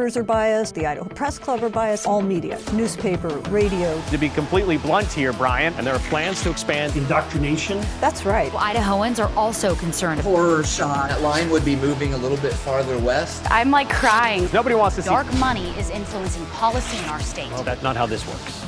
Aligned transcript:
are 0.00 0.22
biased, 0.24 0.74
the 0.74 0.84
Idaho 0.84 1.08
Press 1.08 1.38
Club 1.38 1.62
are 1.62 1.68
biased, 1.68 2.08
all 2.08 2.22
media, 2.22 2.58
newspaper, 2.72 3.28
radio. 3.50 4.02
To 4.10 4.18
be 4.18 4.28
completely 4.30 4.76
blunt 4.76 5.12
here, 5.12 5.32
Brian, 5.32 5.72
and 5.74 5.86
there 5.86 5.94
are 5.94 6.00
plans 6.10 6.42
to 6.42 6.50
expand 6.50 6.96
indoctrination. 6.96 7.78
That's 8.00 8.24
right. 8.24 8.52
Well, 8.52 8.62
Idahoans 8.64 9.24
are 9.24 9.32
also 9.36 9.76
concerned. 9.76 10.20
Horror 10.22 10.64
shot. 10.64 11.10
That 11.10 11.20
line 11.20 11.50
would 11.50 11.64
be 11.64 11.76
moving 11.76 12.14
a 12.14 12.16
little 12.16 12.38
bit 12.38 12.52
farther 12.52 12.98
west. 12.98 13.44
I'm 13.48 13.70
like 13.70 13.88
crying. 13.90 14.48
Nobody 14.52 14.74
wants 14.74 14.96
to 14.96 15.02
Dark 15.02 15.30
see. 15.30 15.38
money 15.38 15.68
is 15.78 15.88
influencing 15.90 16.46
policy 16.46 16.98
in 16.98 17.04
our 17.04 17.20
state. 17.20 17.50
Well, 17.52 17.62
that's 17.62 17.82
not 17.82 17.96
how 17.96 18.06
this 18.06 18.26
works. 18.26 18.66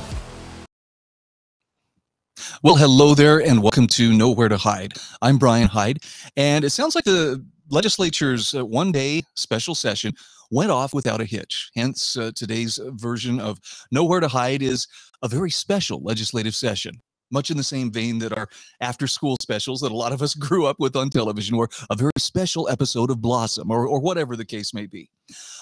Well, 2.63 2.75
hello 2.75 3.13
there, 3.13 3.41
and 3.41 3.61
welcome 3.61 3.87
to 3.87 4.13
Nowhere 4.13 4.47
to 4.47 4.57
Hyde. 4.57 4.93
I'm 5.21 5.37
Brian 5.37 5.67
Hyde, 5.67 5.99
and 6.37 6.63
it 6.63 6.69
sounds 6.69 6.95
like 6.95 7.03
the 7.03 7.43
legislature's 7.69 8.53
uh, 8.53 8.65
one 8.65 8.91
day 8.91 9.23
special 9.35 9.75
session 9.75 10.13
went 10.51 10.71
off 10.71 10.93
without 10.93 11.21
a 11.21 11.25
hitch. 11.25 11.71
Hence, 11.75 12.17
uh, 12.17 12.31
today's 12.35 12.79
version 12.93 13.39
of 13.39 13.59
Nowhere 13.91 14.19
to 14.19 14.27
Hyde 14.27 14.61
is 14.61 14.87
a 15.21 15.27
very 15.27 15.51
special 15.51 16.01
legislative 16.03 16.55
session. 16.55 17.01
Much 17.31 17.49
in 17.49 17.57
the 17.57 17.63
same 17.63 17.91
vein 17.91 18.19
that 18.19 18.37
our 18.37 18.47
after 18.81 19.07
school 19.07 19.35
specials 19.41 19.81
that 19.81 19.91
a 19.91 19.95
lot 19.95 20.11
of 20.11 20.21
us 20.21 20.35
grew 20.47 20.65
up 20.65 20.79
with 20.79 20.95
on 20.95 21.09
television 21.09 21.57
were 21.57 21.69
a 21.89 21.95
very 21.95 22.11
special 22.17 22.69
episode 22.69 23.09
of 23.09 23.21
Blossom 23.21 23.71
or, 23.71 23.87
or 23.87 23.99
whatever 23.99 24.35
the 24.35 24.45
case 24.45 24.73
may 24.73 24.85
be. 24.85 25.09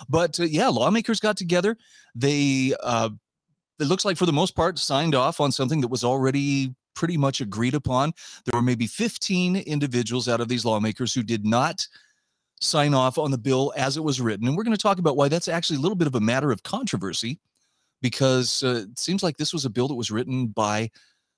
But 0.10 0.40
uh, 0.40 0.44
yeah, 0.44 0.68
lawmakers 0.68 1.20
got 1.20 1.38
together. 1.38 1.78
They, 2.16 2.74
uh, 2.84 3.10
it 3.80 3.86
looks 3.86 4.06
like 4.06 4.18
for 4.18 4.26
the 4.26 4.34
most 4.34 4.56
part, 4.56 4.78
signed 4.78 5.16
off 5.16 5.40
on 5.40 5.52
something 5.52 5.82
that 5.82 5.88
was 5.88 6.04
already 6.04 6.76
pretty 6.96 7.18
much 7.18 7.42
agreed 7.42 7.74
upon. 7.74 8.14
There 8.46 8.58
were 8.58 8.64
maybe 8.64 8.88
15 8.88 9.56
individuals 9.56 10.30
out 10.30 10.42
of 10.42 10.48
these 10.48 10.66
lawmakers 10.66 11.14
who 11.14 11.24
did 11.24 11.46
not 11.46 11.88
sign 12.64 12.94
off 12.94 13.18
on 13.18 13.32
the 13.32 13.38
bill 13.38 13.74
as 13.76 13.98
it 13.98 14.04
was 14.04 14.22
written. 14.22 14.48
And 14.48 14.56
we're 14.56 14.64
going 14.64 14.76
to 14.76 14.82
talk 14.82 15.00
about 15.00 15.18
why 15.18 15.28
that's 15.28 15.48
actually 15.48 15.78
a 15.78 15.82
little 15.82 15.96
bit 15.96 16.08
of 16.08 16.16
a 16.16 16.22
matter 16.22 16.52
of 16.52 16.64
controversy 16.64 17.40
because 18.02 18.64
uh, 18.64 18.86
it 18.90 19.00
seems 19.00 19.24
like 19.24 19.38
this 19.38 19.54
was 19.54 19.66
a 19.66 19.70
bill 19.70 19.88
that 19.88 19.96
was 19.96 20.12
written 20.12 20.48
by 20.48 20.90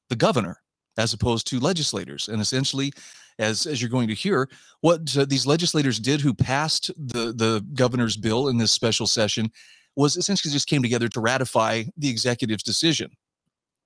the 0.09 0.15
governor 0.15 0.57
as 0.97 1.13
opposed 1.13 1.47
to 1.47 1.59
legislators. 1.59 2.29
And 2.29 2.41
essentially, 2.41 2.93
as, 3.39 3.65
as 3.65 3.81
you're 3.81 3.89
going 3.89 4.07
to 4.07 4.13
hear, 4.13 4.49
what 4.81 5.15
uh, 5.17 5.25
these 5.25 5.45
legislators 5.45 5.99
did 5.99 6.21
who 6.21 6.33
passed 6.33 6.89
the, 6.97 7.33
the 7.33 7.65
governor's 7.73 8.17
bill 8.17 8.47
in 8.47 8.57
this 8.57 8.71
special 8.71 9.07
session 9.07 9.51
was 9.95 10.17
essentially 10.17 10.51
just 10.51 10.67
came 10.67 10.81
together 10.81 11.07
to 11.09 11.19
ratify 11.19 11.83
the 11.97 12.09
executive's 12.09 12.63
decision. 12.63 13.11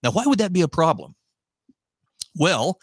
Now, 0.04 0.12
why 0.12 0.26
would 0.26 0.40
that 0.40 0.54
be 0.54 0.62
a 0.62 0.68
problem? 0.68 1.16
Well, 2.36 2.80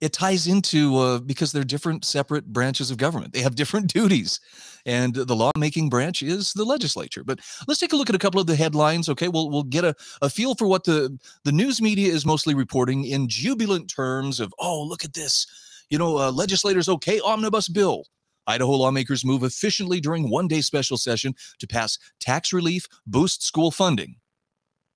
it 0.00 0.12
ties 0.12 0.46
into 0.46 0.96
uh, 0.96 1.18
because 1.20 1.52
they're 1.52 1.64
different 1.64 2.04
separate 2.04 2.46
branches 2.46 2.90
of 2.90 2.96
government. 2.96 3.32
They 3.32 3.40
have 3.40 3.54
different 3.54 3.86
duties, 3.92 4.40
and 4.86 5.14
the 5.14 5.36
lawmaking 5.36 5.88
branch 5.88 6.22
is 6.22 6.52
the 6.52 6.64
legislature. 6.64 7.24
But 7.24 7.40
let's 7.66 7.80
take 7.80 7.92
a 7.92 7.96
look 7.96 8.10
at 8.10 8.16
a 8.16 8.18
couple 8.18 8.40
of 8.40 8.46
the 8.46 8.56
headlines. 8.56 9.08
Okay, 9.08 9.28
we'll 9.28 9.50
we'll 9.50 9.62
get 9.62 9.84
a, 9.84 9.94
a 10.22 10.30
feel 10.30 10.54
for 10.54 10.66
what 10.66 10.84
the 10.84 11.18
the 11.44 11.52
news 11.52 11.80
media 11.80 12.12
is 12.12 12.26
mostly 12.26 12.54
reporting 12.54 13.04
in 13.04 13.28
jubilant 13.28 13.88
terms 13.88 14.40
of 14.40 14.52
oh 14.58 14.82
look 14.82 15.04
at 15.04 15.14
this, 15.14 15.46
you 15.90 15.98
know, 15.98 16.18
uh, 16.18 16.30
legislators 16.30 16.88
okay 16.88 17.20
omnibus 17.20 17.68
bill. 17.68 18.04
Idaho 18.46 18.72
lawmakers 18.72 19.24
move 19.24 19.42
efficiently 19.42 20.00
during 20.00 20.28
one 20.28 20.48
day 20.48 20.60
special 20.60 20.98
session 20.98 21.34
to 21.60 21.66
pass 21.66 21.98
tax 22.20 22.52
relief, 22.52 22.86
boost 23.06 23.42
school 23.42 23.70
funding. 23.70 24.16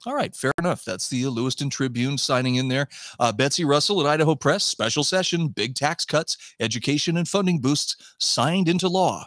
All 0.07 0.15
right, 0.15 0.35
fair 0.35 0.53
enough. 0.59 0.85
That's 0.85 1.09
the 1.09 1.27
Lewiston 1.27 1.71
Tribune 1.71 2.19
signing 2.19 2.57
in 2.57 2.69
there. 2.69 2.89
Uh, 3.19 3.33
Betsy 3.33 3.65
Russell 3.65 4.01
at 4.01 4.07
Idaho 4.07 4.37
Press, 4.37 4.63
special 4.63 5.03
session, 5.03 5.49
big 5.49 5.75
tax 5.75 6.05
cuts, 6.05 6.37
education 6.61 7.17
and 7.17 7.27
funding 7.27 7.61
boosts 7.61 8.15
signed 8.19 8.69
into 8.69 8.89
law. 8.89 9.27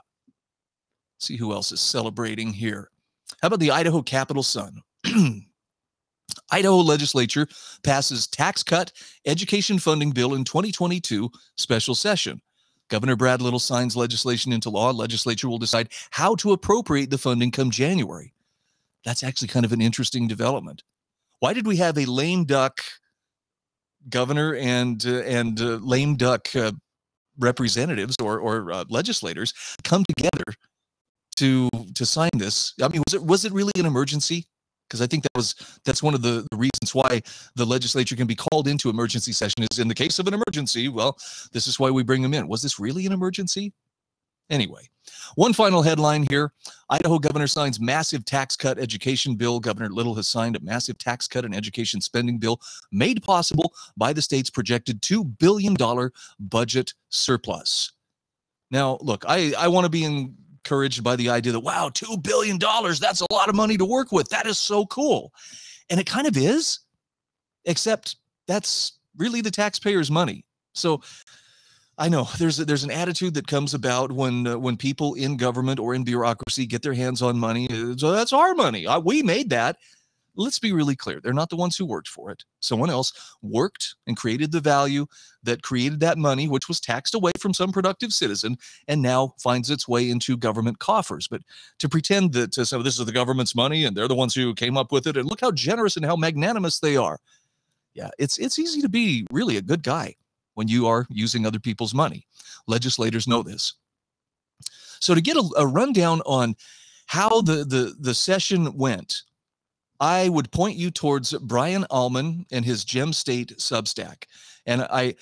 see 1.20 1.36
who 1.36 1.52
else 1.52 1.72
is 1.72 1.82
celebrating 1.82 2.54
here. 2.54 2.90
How 3.42 3.48
about 3.48 3.60
the 3.60 3.72
Idaho 3.72 4.02
Capital 4.02 4.44
Sun? 4.44 4.82
Idaho 6.52 6.78
legislature 6.78 7.48
passes 7.84 8.28
tax 8.28 8.64
cut 8.64 8.94
education 9.26 9.78
funding 9.78 10.12
bill 10.12 10.36
in 10.36 10.46
2022 10.46 11.30
special 11.58 11.96
session. 11.96 12.42
Governor 12.90 13.18
Brad 13.18 13.42
Little 13.42 13.60
signs 13.60 13.96
legislation 13.98 14.54
into 14.54 14.70
law. 14.70 14.92
Legislature 14.92 15.50
will 15.50 15.58
decide 15.58 15.90
how 16.12 16.36
to 16.36 16.54
appropriate 16.54 17.10
the 17.10 17.18
funding 17.18 17.52
come 17.52 17.72
January 17.72 18.34
that's 19.06 19.24
actually 19.24 19.48
kind 19.48 19.66
of 19.66 19.72
an 19.72 19.82
interesting 19.82 20.28
development. 20.28 20.84
Why 21.40 21.54
did 21.54 21.66
we 21.66 21.78
have 21.78 21.98
a 21.98 22.06
lame 22.06 22.46
duck 22.46 22.82
governor 24.10 24.56
and 24.56 25.04
uh, 25.06 25.22
and 25.22 25.60
uh, 25.60 25.80
lame 25.82 26.16
duck 26.16 26.56
uh, 26.56 26.72
representatives 27.40 28.16
or 28.22 28.40
or 28.40 28.72
uh, 28.72 28.86
legislators 28.90 29.54
come 29.84 30.04
together 30.18 30.54
to 31.38 31.70
to 31.96 32.06
sign 32.06 32.30
this? 32.38 32.74
I 32.82 32.88
mean, 32.90 33.02
was 33.08 33.14
it 33.14 33.24
was 33.24 33.46
it 33.46 33.54
really 33.54 33.74
an 33.78 33.86
emergency? 33.86 34.46
Because 34.88 35.02
I 35.02 35.08
think 35.08 35.24
that 35.24 35.32
was 35.36 35.56
that's 35.86 36.04
one 36.04 36.14
of 36.14 36.22
the, 36.22 36.46
the 36.52 36.58
reasons 36.58 36.94
why 36.94 37.22
the 37.56 37.66
legislature 37.66 38.16
can 38.16 38.28
be 38.28 38.36
called 38.36 38.68
into 38.68 38.90
emergency 38.90 39.32
session 39.32 39.66
is 39.72 39.80
in 39.80 39.88
the 39.88 39.96
case 39.96 40.20
of 40.20 40.28
an 40.28 40.34
emergency. 40.34 40.90
Well, 40.90 41.18
this 41.54 41.66
is 41.66 41.80
why 41.80 41.90
we 41.90 42.04
bring 42.04 42.22
them 42.22 42.34
in. 42.34 42.48
Was 42.48 42.62
this 42.62 42.80
really 42.80 43.06
an 43.06 43.14
emergency? 43.14 43.74
Anyway, 44.52 44.90
one 45.36 45.54
final 45.54 45.82
headline 45.82 46.28
here 46.30 46.52
Idaho 46.90 47.18
governor 47.18 47.48
signs 47.48 47.80
massive 47.80 48.26
tax 48.26 48.58
cut 48.58 48.78
education 48.78 49.36
bill. 49.36 49.62
Governor 49.62 49.90
Little 49.90 50.14
has 50.16 50.28
signed 50.28 50.58
a 50.58 50.60
massive 50.60 50.98
tax 50.98 51.28
cut 51.28 51.46
and 51.46 51.56
education 51.56 52.02
spending 52.02 52.38
bill 52.38 52.60
made 52.92 53.24
possible 53.24 53.74
by 53.96 54.12
the 54.12 54.22
state's 54.22 54.50
projected 54.50 55.02
$2 55.02 55.40
billion 55.40 55.76
budget 56.40 56.94
surplus. 57.10 57.94
Now, 58.72 58.98
look, 59.02 59.24
I, 59.28 59.54
I 59.58 59.70
want 59.70 59.86
to 59.86 59.90
be 59.90 60.04
encouraged 60.04 61.02
by 61.02 61.16
the 61.16 61.30
idea 61.30 61.54
that, 61.54 61.60
wow, 61.62 61.90
$2 61.90 62.22
billion, 62.22 62.60
that's 62.60 63.22
a 63.22 63.34
lot 63.34 63.48
of 63.48 63.56
money 63.56 63.78
to 63.78 63.86
work 63.86 64.12
with. 64.12 64.28
That 64.30 64.46
is 64.46 64.60
so 64.60 64.86
cool. 64.88 65.34
And 65.90 66.00
it 66.00 66.06
kind 66.06 66.28
of 66.28 66.36
is, 66.36 66.80
except 67.66 68.18
that's 68.48 69.00
really 69.18 69.42
the 69.42 69.52
taxpayers' 69.52 70.12
money. 70.12 70.46
So 70.74 71.02
I 72.02 72.10
know 72.10 72.28
there's 72.40 72.58
there's 72.58 72.84
an 72.84 72.90
attitude 72.90 73.36
that 73.36 73.46
comes 73.46 73.76
about 73.76 74.12
when 74.12 74.48
uh, 74.48 74.58
when 74.58 74.76
people 74.76 75.14
in 75.14 75.38
government 75.38 75.80
or 75.80 75.94
in 75.94 76.04
bureaucracy 76.04 76.66
get 76.66 76.82
their 76.82 76.96
hands 76.96 77.22
on 77.22 77.38
money. 77.38 77.68
Uh, 77.70 77.96
so 77.96 78.12
that's 78.12 78.34
our 78.34 78.56
money. 78.56 78.88
Uh, 78.88 79.00
we 79.00 79.22
made 79.22 79.52
that. 79.52 79.78
Let's 80.36 80.58
be 80.58 80.72
really 80.72 80.96
clear. 80.96 81.20
They're 81.20 81.32
not 81.32 81.52
the 81.52 81.58
ones 81.58 81.78
who 81.78 81.86
worked 81.86 82.08
for 82.08 82.32
it. 82.32 82.44
Someone 82.60 82.90
else 82.90 83.36
worked 83.44 83.94
and 84.08 84.18
created 84.18 84.52
the 84.52 84.62
value 84.62 85.06
that 85.44 85.62
created 85.62 86.00
that 86.00 86.18
money, 86.18 86.48
which 86.48 86.68
was 86.68 86.80
taxed 86.80 87.14
away 87.14 87.34
from 87.40 87.54
some 87.54 87.72
productive 87.72 88.14
citizen 88.14 88.58
and 88.88 89.04
now 89.04 89.36
finds 89.38 89.70
its 89.70 89.88
way 89.88 90.10
into 90.10 90.38
government 90.38 90.80
coffers. 90.80 91.28
But 91.28 91.42
to 91.78 91.88
pretend 91.88 92.34
that 92.34 92.58
uh, 92.58 92.66
so 92.66 92.82
this 92.82 92.98
is 92.98 93.06
the 93.06 93.12
government's 93.12 93.54
money 93.54 93.86
and 93.86 93.96
they're 93.96 94.08
the 94.08 94.16
ones 94.16 94.34
who 94.34 94.56
came 94.56 94.76
up 94.76 94.92
with 94.92 95.06
it 95.06 95.18
and 95.18 95.30
look 95.30 95.42
how 95.42 95.52
generous 95.52 95.98
and 95.98 96.06
how 96.06 96.16
magnanimous 96.16 96.80
they 96.80 96.98
are. 96.98 97.20
Yeah, 97.94 98.10
it's 98.18 98.40
it's 98.40 98.58
easy 98.58 98.82
to 98.82 98.90
be 98.90 99.28
really 99.32 99.58
a 99.58 99.62
good 99.62 99.84
guy 99.84 100.16
when 100.62 100.68
you 100.68 100.86
are 100.86 101.08
using 101.10 101.48
other 101.48 101.60
people's 101.60 101.96
money. 101.96 102.28
Legislators 102.68 103.28
know 103.28 103.42
this. 103.42 103.74
So 105.00 105.16
to 105.16 105.22
get 105.22 105.36
a, 105.36 105.50
a 105.58 105.66
rundown 105.66 106.22
on 106.28 106.56
how 107.08 107.42
the, 107.42 107.66
the, 107.66 107.96
the 108.00 108.14
session 108.14 108.78
went, 108.78 109.24
I 110.00 110.30
would 110.30 110.52
point 110.52 110.78
you 110.78 110.92
towards 110.92 111.34
Brian 111.34 111.84
Allman 111.90 112.46
and 112.52 112.64
his 112.64 112.86
Gem 112.86 113.12
State 113.12 113.58
Substack. 113.58 114.26
And 114.68 114.84
I 114.84 115.16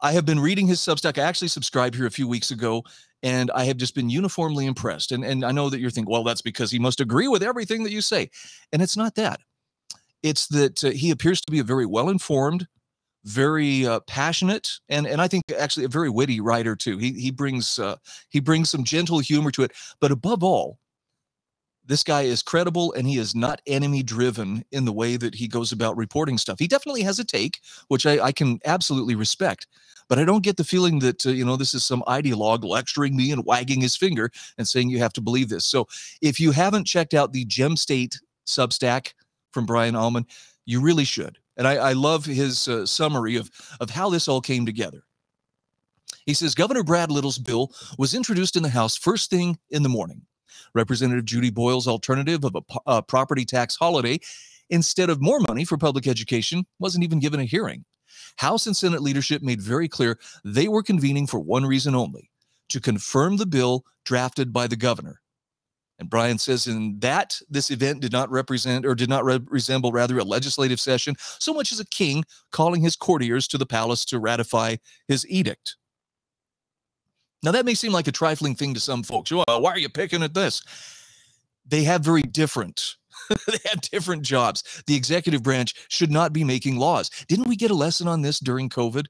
I 0.00 0.12
have 0.12 0.24
been 0.24 0.38
reading 0.38 0.68
his 0.68 0.78
Substack. 0.78 1.18
I 1.18 1.22
actually 1.22 1.48
subscribed 1.48 1.96
here 1.96 2.06
a 2.06 2.10
few 2.10 2.28
weeks 2.28 2.52
ago, 2.52 2.84
and 3.24 3.50
I 3.50 3.64
have 3.64 3.78
just 3.78 3.96
been 3.96 4.08
uniformly 4.08 4.66
impressed. 4.66 5.10
And, 5.10 5.24
and 5.24 5.44
I 5.44 5.50
know 5.50 5.68
that 5.70 5.80
you're 5.80 5.90
thinking, 5.90 6.12
well, 6.12 6.22
that's 6.22 6.40
because 6.40 6.70
he 6.70 6.78
must 6.78 7.00
agree 7.00 7.26
with 7.26 7.42
everything 7.42 7.82
that 7.82 7.90
you 7.90 8.00
say. 8.00 8.30
And 8.72 8.80
it's 8.80 8.96
not 8.96 9.16
that. 9.16 9.40
It's 10.22 10.46
that 10.48 10.84
uh, 10.84 10.90
he 10.90 11.10
appears 11.10 11.40
to 11.40 11.50
be 11.50 11.58
a 11.58 11.64
very 11.64 11.84
well 11.84 12.10
informed, 12.10 12.68
very 13.24 13.86
uh, 13.86 14.00
passionate 14.00 14.70
and 14.88 15.06
and 15.06 15.20
I 15.20 15.28
think 15.28 15.44
actually 15.58 15.84
a 15.84 15.88
very 15.88 16.08
witty 16.10 16.40
writer 16.40 16.76
too. 16.76 16.98
He 16.98 17.12
he 17.12 17.30
brings 17.30 17.78
uh, 17.78 17.96
he 18.28 18.40
brings 18.40 18.70
some 18.70 18.84
gentle 18.84 19.18
humor 19.18 19.50
to 19.52 19.62
it, 19.62 19.72
but 20.00 20.12
above 20.12 20.42
all, 20.42 20.78
this 21.88 22.02
guy 22.02 22.22
is 22.22 22.42
credible 22.42 22.92
and 22.92 23.06
he 23.06 23.18
is 23.18 23.34
not 23.34 23.62
enemy 23.66 24.02
driven 24.02 24.62
in 24.70 24.84
the 24.84 24.92
way 24.92 25.16
that 25.16 25.34
he 25.34 25.48
goes 25.48 25.72
about 25.72 25.96
reporting 25.96 26.36
stuff. 26.36 26.58
He 26.58 26.68
definitely 26.68 27.02
has 27.02 27.18
a 27.18 27.24
take, 27.24 27.60
which 27.88 28.06
I, 28.06 28.20
I 28.26 28.32
can 28.32 28.60
absolutely 28.66 29.14
respect. 29.14 29.66
But 30.08 30.18
I 30.18 30.24
don't 30.24 30.44
get 30.44 30.56
the 30.56 30.64
feeling 30.64 31.00
that 31.00 31.26
uh, 31.26 31.30
you 31.30 31.44
know 31.44 31.56
this 31.56 31.74
is 31.74 31.84
some 31.84 32.02
ideologue 32.06 32.64
lecturing 32.64 33.16
me 33.16 33.32
and 33.32 33.44
wagging 33.44 33.80
his 33.80 33.96
finger 33.96 34.30
and 34.56 34.68
saying 34.68 34.90
you 34.90 34.98
have 34.98 35.12
to 35.14 35.20
believe 35.20 35.48
this. 35.48 35.64
So 35.64 35.88
if 36.22 36.38
you 36.38 36.52
haven't 36.52 36.86
checked 36.86 37.14
out 37.14 37.32
the 37.32 37.44
Gem 37.46 37.76
State 37.76 38.20
Substack 38.46 39.12
from 39.52 39.66
Brian 39.66 39.96
Allman, 39.96 40.26
you 40.66 40.80
really 40.80 41.04
should 41.04 41.38
and 41.58 41.66
I, 41.66 41.74
I 41.74 41.92
love 41.92 42.24
his 42.24 42.68
uh, 42.68 42.86
summary 42.86 43.36
of, 43.36 43.50
of 43.80 43.90
how 43.90 44.08
this 44.08 44.28
all 44.28 44.40
came 44.40 44.64
together. 44.64 45.02
He 46.24 46.34
says 46.34 46.54
Governor 46.54 46.84
Brad 46.84 47.10
Little's 47.10 47.38
bill 47.38 47.72
was 47.98 48.14
introduced 48.14 48.56
in 48.56 48.62
the 48.62 48.68
House 48.68 48.96
first 48.96 49.28
thing 49.28 49.58
in 49.70 49.82
the 49.82 49.88
morning. 49.88 50.22
Representative 50.74 51.24
Judy 51.24 51.50
Boyle's 51.50 51.88
alternative 51.88 52.44
of 52.44 52.54
a, 52.54 52.62
a 52.86 53.02
property 53.02 53.44
tax 53.44 53.76
holiday 53.76 54.18
instead 54.70 55.10
of 55.10 55.20
more 55.20 55.40
money 55.48 55.64
for 55.64 55.76
public 55.76 56.06
education 56.06 56.66
wasn't 56.78 57.04
even 57.04 57.18
given 57.18 57.40
a 57.40 57.44
hearing. 57.44 57.84
House 58.36 58.66
and 58.66 58.76
Senate 58.76 59.02
leadership 59.02 59.42
made 59.42 59.60
very 59.60 59.88
clear 59.88 60.18
they 60.44 60.68
were 60.68 60.82
convening 60.82 61.26
for 61.26 61.40
one 61.40 61.64
reason 61.64 61.94
only 61.94 62.30
to 62.68 62.80
confirm 62.80 63.36
the 63.36 63.46
bill 63.46 63.84
drafted 64.04 64.52
by 64.52 64.66
the 64.66 64.76
governor. 64.76 65.20
And 65.98 66.08
Brian 66.08 66.38
says 66.38 66.66
in 66.66 67.00
that 67.00 67.40
this 67.50 67.70
event 67.70 68.00
did 68.00 68.12
not 68.12 68.30
represent 68.30 68.86
or 68.86 68.94
did 68.94 69.08
not 69.08 69.24
re- 69.24 69.40
resemble 69.46 69.90
rather 69.90 70.18
a 70.18 70.24
legislative 70.24 70.80
session 70.80 71.16
so 71.40 71.52
much 71.52 71.72
as 71.72 71.80
a 71.80 71.86
king 71.86 72.24
calling 72.52 72.80
his 72.80 72.94
courtiers 72.94 73.48
to 73.48 73.58
the 73.58 73.66
palace 73.66 74.04
to 74.06 74.20
ratify 74.20 74.76
his 75.08 75.28
edict. 75.28 75.76
Now 77.42 77.52
that 77.52 77.64
may 77.64 77.74
seem 77.74 77.92
like 77.92 78.06
a 78.06 78.12
trifling 78.12 78.54
thing 78.54 78.74
to 78.74 78.80
some 78.80 79.02
folks. 79.02 79.32
Well, 79.32 79.44
why 79.46 79.72
are 79.72 79.78
you 79.78 79.88
picking 79.88 80.22
at 80.22 80.34
this? 80.34 80.62
They 81.66 81.82
have 81.84 82.02
very 82.02 82.22
different 82.22 82.96
they 83.46 83.58
have 83.66 83.80
different 83.80 84.22
jobs. 84.22 84.82
The 84.86 84.94
executive 84.94 85.42
branch 85.42 85.74
should 85.88 86.10
not 86.10 86.32
be 86.32 86.44
making 86.44 86.76
laws. 86.76 87.10
Didn't 87.28 87.48
we 87.48 87.56
get 87.56 87.70
a 87.70 87.74
lesson 87.74 88.08
on 88.08 88.22
this 88.22 88.38
during 88.38 88.68
COVID? 88.68 89.06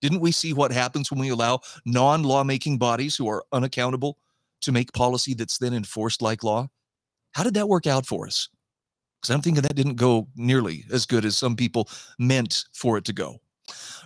Didn't 0.00 0.20
we 0.20 0.32
see 0.32 0.52
what 0.52 0.72
happens 0.72 1.10
when 1.10 1.20
we 1.20 1.28
allow 1.28 1.60
non 1.84 2.22
lawmaking 2.22 2.78
bodies 2.78 3.16
who 3.16 3.28
are 3.28 3.44
unaccountable 3.52 4.18
to 4.62 4.72
make 4.72 4.92
policy 4.92 5.34
that's 5.34 5.58
then 5.58 5.74
enforced 5.74 6.22
like 6.22 6.44
law? 6.44 6.68
How 7.32 7.42
did 7.42 7.54
that 7.54 7.68
work 7.68 7.86
out 7.86 8.06
for 8.06 8.26
us? 8.26 8.48
Because 9.20 9.34
I'm 9.34 9.42
thinking 9.42 9.62
that 9.62 9.74
didn't 9.74 9.96
go 9.96 10.28
nearly 10.34 10.84
as 10.90 11.06
good 11.06 11.24
as 11.24 11.36
some 11.36 11.56
people 11.56 11.88
meant 12.18 12.64
for 12.72 12.96
it 12.96 13.04
to 13.04 13.12
go. 13.12 13.40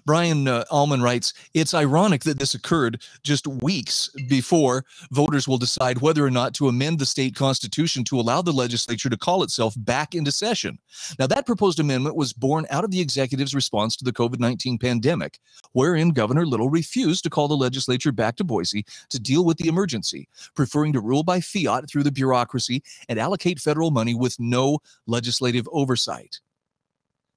Brian 0.06 0.46
uh, 0.46 0.64
Allman 0.70 1.00
writes, 1.00 1.32
It's 1.54 1.72
ironic 1.72 2.24
that 2.24 2.38
this 2.38 2.52
occurred 2.52 3.02
just 3.22 3.46
weeks 3.46 4.10
before 4.28 4.84
voters 5.10 5.48
will 5.48 5.56
decide 5.56 6.02
whether 6.02 6.24
or 6.24 6.30
not 6.30 6.52
to 6.54 6.68
amend 6.68 6.98
the 6.98 7.06
state 7.06 7.34
constitution 7.34 8.04
to 8.04 8.20
allow 8.20 8.42
the 8.42 8.52
legislature 8.52 9.08
to 9.08 9.16
call 9.16 9.42
itself 9.42 9.74
back 9.78 10.14
into 10.14 10.30
session. 10.30 10.78
Now, 11.18 11.26
that 11.28 11.46
proposed 11.46 11.80
amendment 11.80 12.16
was 12.16 12.34
born 12.34 12.66
out 12.70 12.84
of 12.84 12.90
the 12.90 13.00
executive's 13.00 13.54
response 13.54 13.96
to 13.96 14.04
the 14.04 14.12
COVID 14.12 14.38
19 14.38 14.78
pandemic, 14.78 15.38
wherein 15.72 16.10
Governor 16.10 16.44
Little 16.44 16.68
refused 16.68 17.24
to 17.24 17.30
call 17.30 17.48
the 17.48 17.56
legislature 17.56 18.12
back 18.12 18.36
to 18.36 18.44
Boise 18.44 18.84
to 19.08 19.18
deal 19.18 19.44
with 19.44 19.56
the 19.56 19.68
emergency, 19.68 20.28
preferring 20.54 20.92
to 20.92 21.00
rule 21.00 21.22
by 21.22 21.40
fiat 21.40 21.88
through 21.88 22.02
the 22.02 22.12
bureaucracy 22.12 22.82
and 23.08 23.18
allocate 23.18 23.58
federal 23.58 23.90
money 23.90 24.14
with 24.14 24.38
no 24.38 24.80
legislative 25.06 25.66
oversight. 25.72 26.40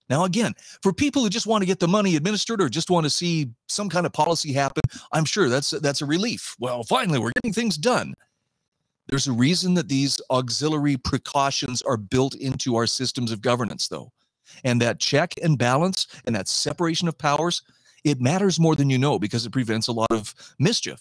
Now, 0.09 0.23
again, 0.23 0.53
for 0.81 0.93
people 0.93 1.21
who 1.21 1.29
just 1.29 1.47
want 1.47 1.61
to 1.61 1.65
get 1.65 1.79
the 1.79 1.87
money 1.87 2.15
administered 2.15 2.61
or 2.61 2.69
just 2.69 2.89
want 2.89 3.05
to 3.05 3.09
see 3.09 3.49
some 3.67 3.89
kind 3.89 4.05
of 4.05 4.13
policy 4.13 4.53
happen, 4.53 4.81
I'm 5.11 5.25
sure 5.25 5.49
that's 5.49 5.71
that's 5.71 6.01
a 6.01 6.05
relief. 6.05 6.55
Well, 6.59 6.83
finally, 6.83 7.19
we're 7.19 7.31
getting 7.35 7.53
things 7.53 7.77
done. 7.77 8.13
There's 9.07 9.27
a 9.27 9.33
reason 9.33 9.73
that 9.75 9.87
these 9.87 10.19
auxiliary 10.29 10.97
precautions 10.97 11.81
are 11.81 11.97
built 11.97 12.35
into 12.35 12.75
our 12.75 12.87
systems 12.87 13.31
of 13.31 13.41
governance, 13.41 13.87
though. 13.87 14.11
And 14.63 14.81
that 14.81 14.99
check 14.99 15.33
and 15.41 15.57
balance 15.57 16.07
and 16.25 16.35
that 16.35 16.47
separation 16.47 17.07
of 17.07 17.17
powers, 17.17 17.61
it 18.03 18.21
matters 18.21 18.59
more 18.59 18.75
than 18.75 18.89
you 18.89 18.97
know 18.97 19.19
because 19.19 19.45
it 19.45 19.51
prevents 19.51 19.87
a 19.87 19.93
lot 19.93 20.11
of 20.11 20.33
mischief. 20.59 20.99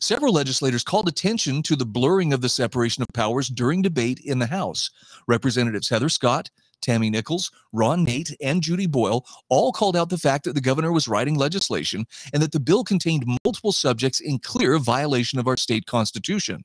Several 0.00 0.34
legislators 0.34 0.84
called 0.84 1.08
attention 1.08 1.62
to 1.62 1.76
the 1.76 1.86
blurring 1.86 2.32
of 2.32 2.42
the 2.42 2.48
separation 2.48 3.02
of 3.02 3.08
powers 3.14 3.48
during 3.48 3.82
debate 3.82 4.20
in 4.20 4.38
the 4.38 4.46
House. 4.46 4.90
Representatives 5.26 5.88
Heather 5.88 6.10
Scott, 6.10 6.50
Tammy 6.82 7.08
Nichols, 7.08 7.50
Ron 7.72 8.04
Nate, 8.04 8.36
and 8.40 8.62
Judy 8.62 8.86
Boyle 8.86 9.24
all 9.48 9.72
called 9.72 9.96
out 9.96 10.10
the 10.10 10.18
fact 10.18 10.44
that 10.44 10.54
the 10.54 10.60
governor 10.60 10.92
was 10.92 11.08
writing 11.08 11.36
legislation 11.36 12.04
and 12.32 12.42
that 12.42 12.52
the 12.52 12.60
bill 12.60 12.84
contained 12.84 13.24
multiple 13.44 13.72
subjects 13.72 14.20
in 14.20 14.38
clear 14.38 14.78
violation 14.78 15.38
of 15.38 15.46
our 15.46 15.56
state 15.56 15.86
constitution. 15.86 16.64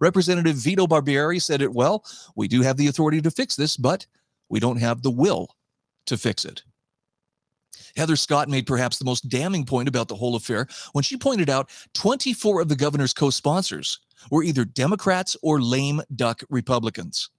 Representative 0.00 0.56
Vito 0.56 0.86
Barbieri 0.86 1.40
said 1.40 1.62
it 1.62 1.72
well, 1.72 2.04
we 2.36 2.48
do 2.48 2.62
have 2.62 2.76
the 2.76 2.88
authority 2.88 3.20
to 3.22 3.30
fix 3.30 3.56
this, 3.56 3.76
but 3.76 4.06
we 4.48 4.60
don't 4.60 4.80
have 4.80 5.02
the 5.02 5.10
will 5.10 5.56
to 6.06 6.16
fix 6.16 6.44
it. 6.44 6.62
Heather 7.96 8.16
Scott 8.16 8.48
made 8.48 8.66
perhaps 8.66 8.98
the 8.98 9.04
most 9.04 9.28
damning 9.28 9.64
point 9.64 9.88
about 9.88 10.08
the 10.08 10.14
whole 10.14 10.34
affair 10.34 10.66
when 10.92 11.02
she 11.02 11.16
pointed 11.16 11.50
out 11.50 11.70
24 11.94 12.62
of 12.62 12.68
the 12.68 12.76
governor's 12.76 13.12
co 13.12 13.30
sponsors 13.30 13.98
were 14.30 14.42
either 14.42 14.64
Democrats 14.64 15.36
or 15.42 15.60
lame 15.60 16.00
duck 16.14 16.42
Republicans 16.48 17.30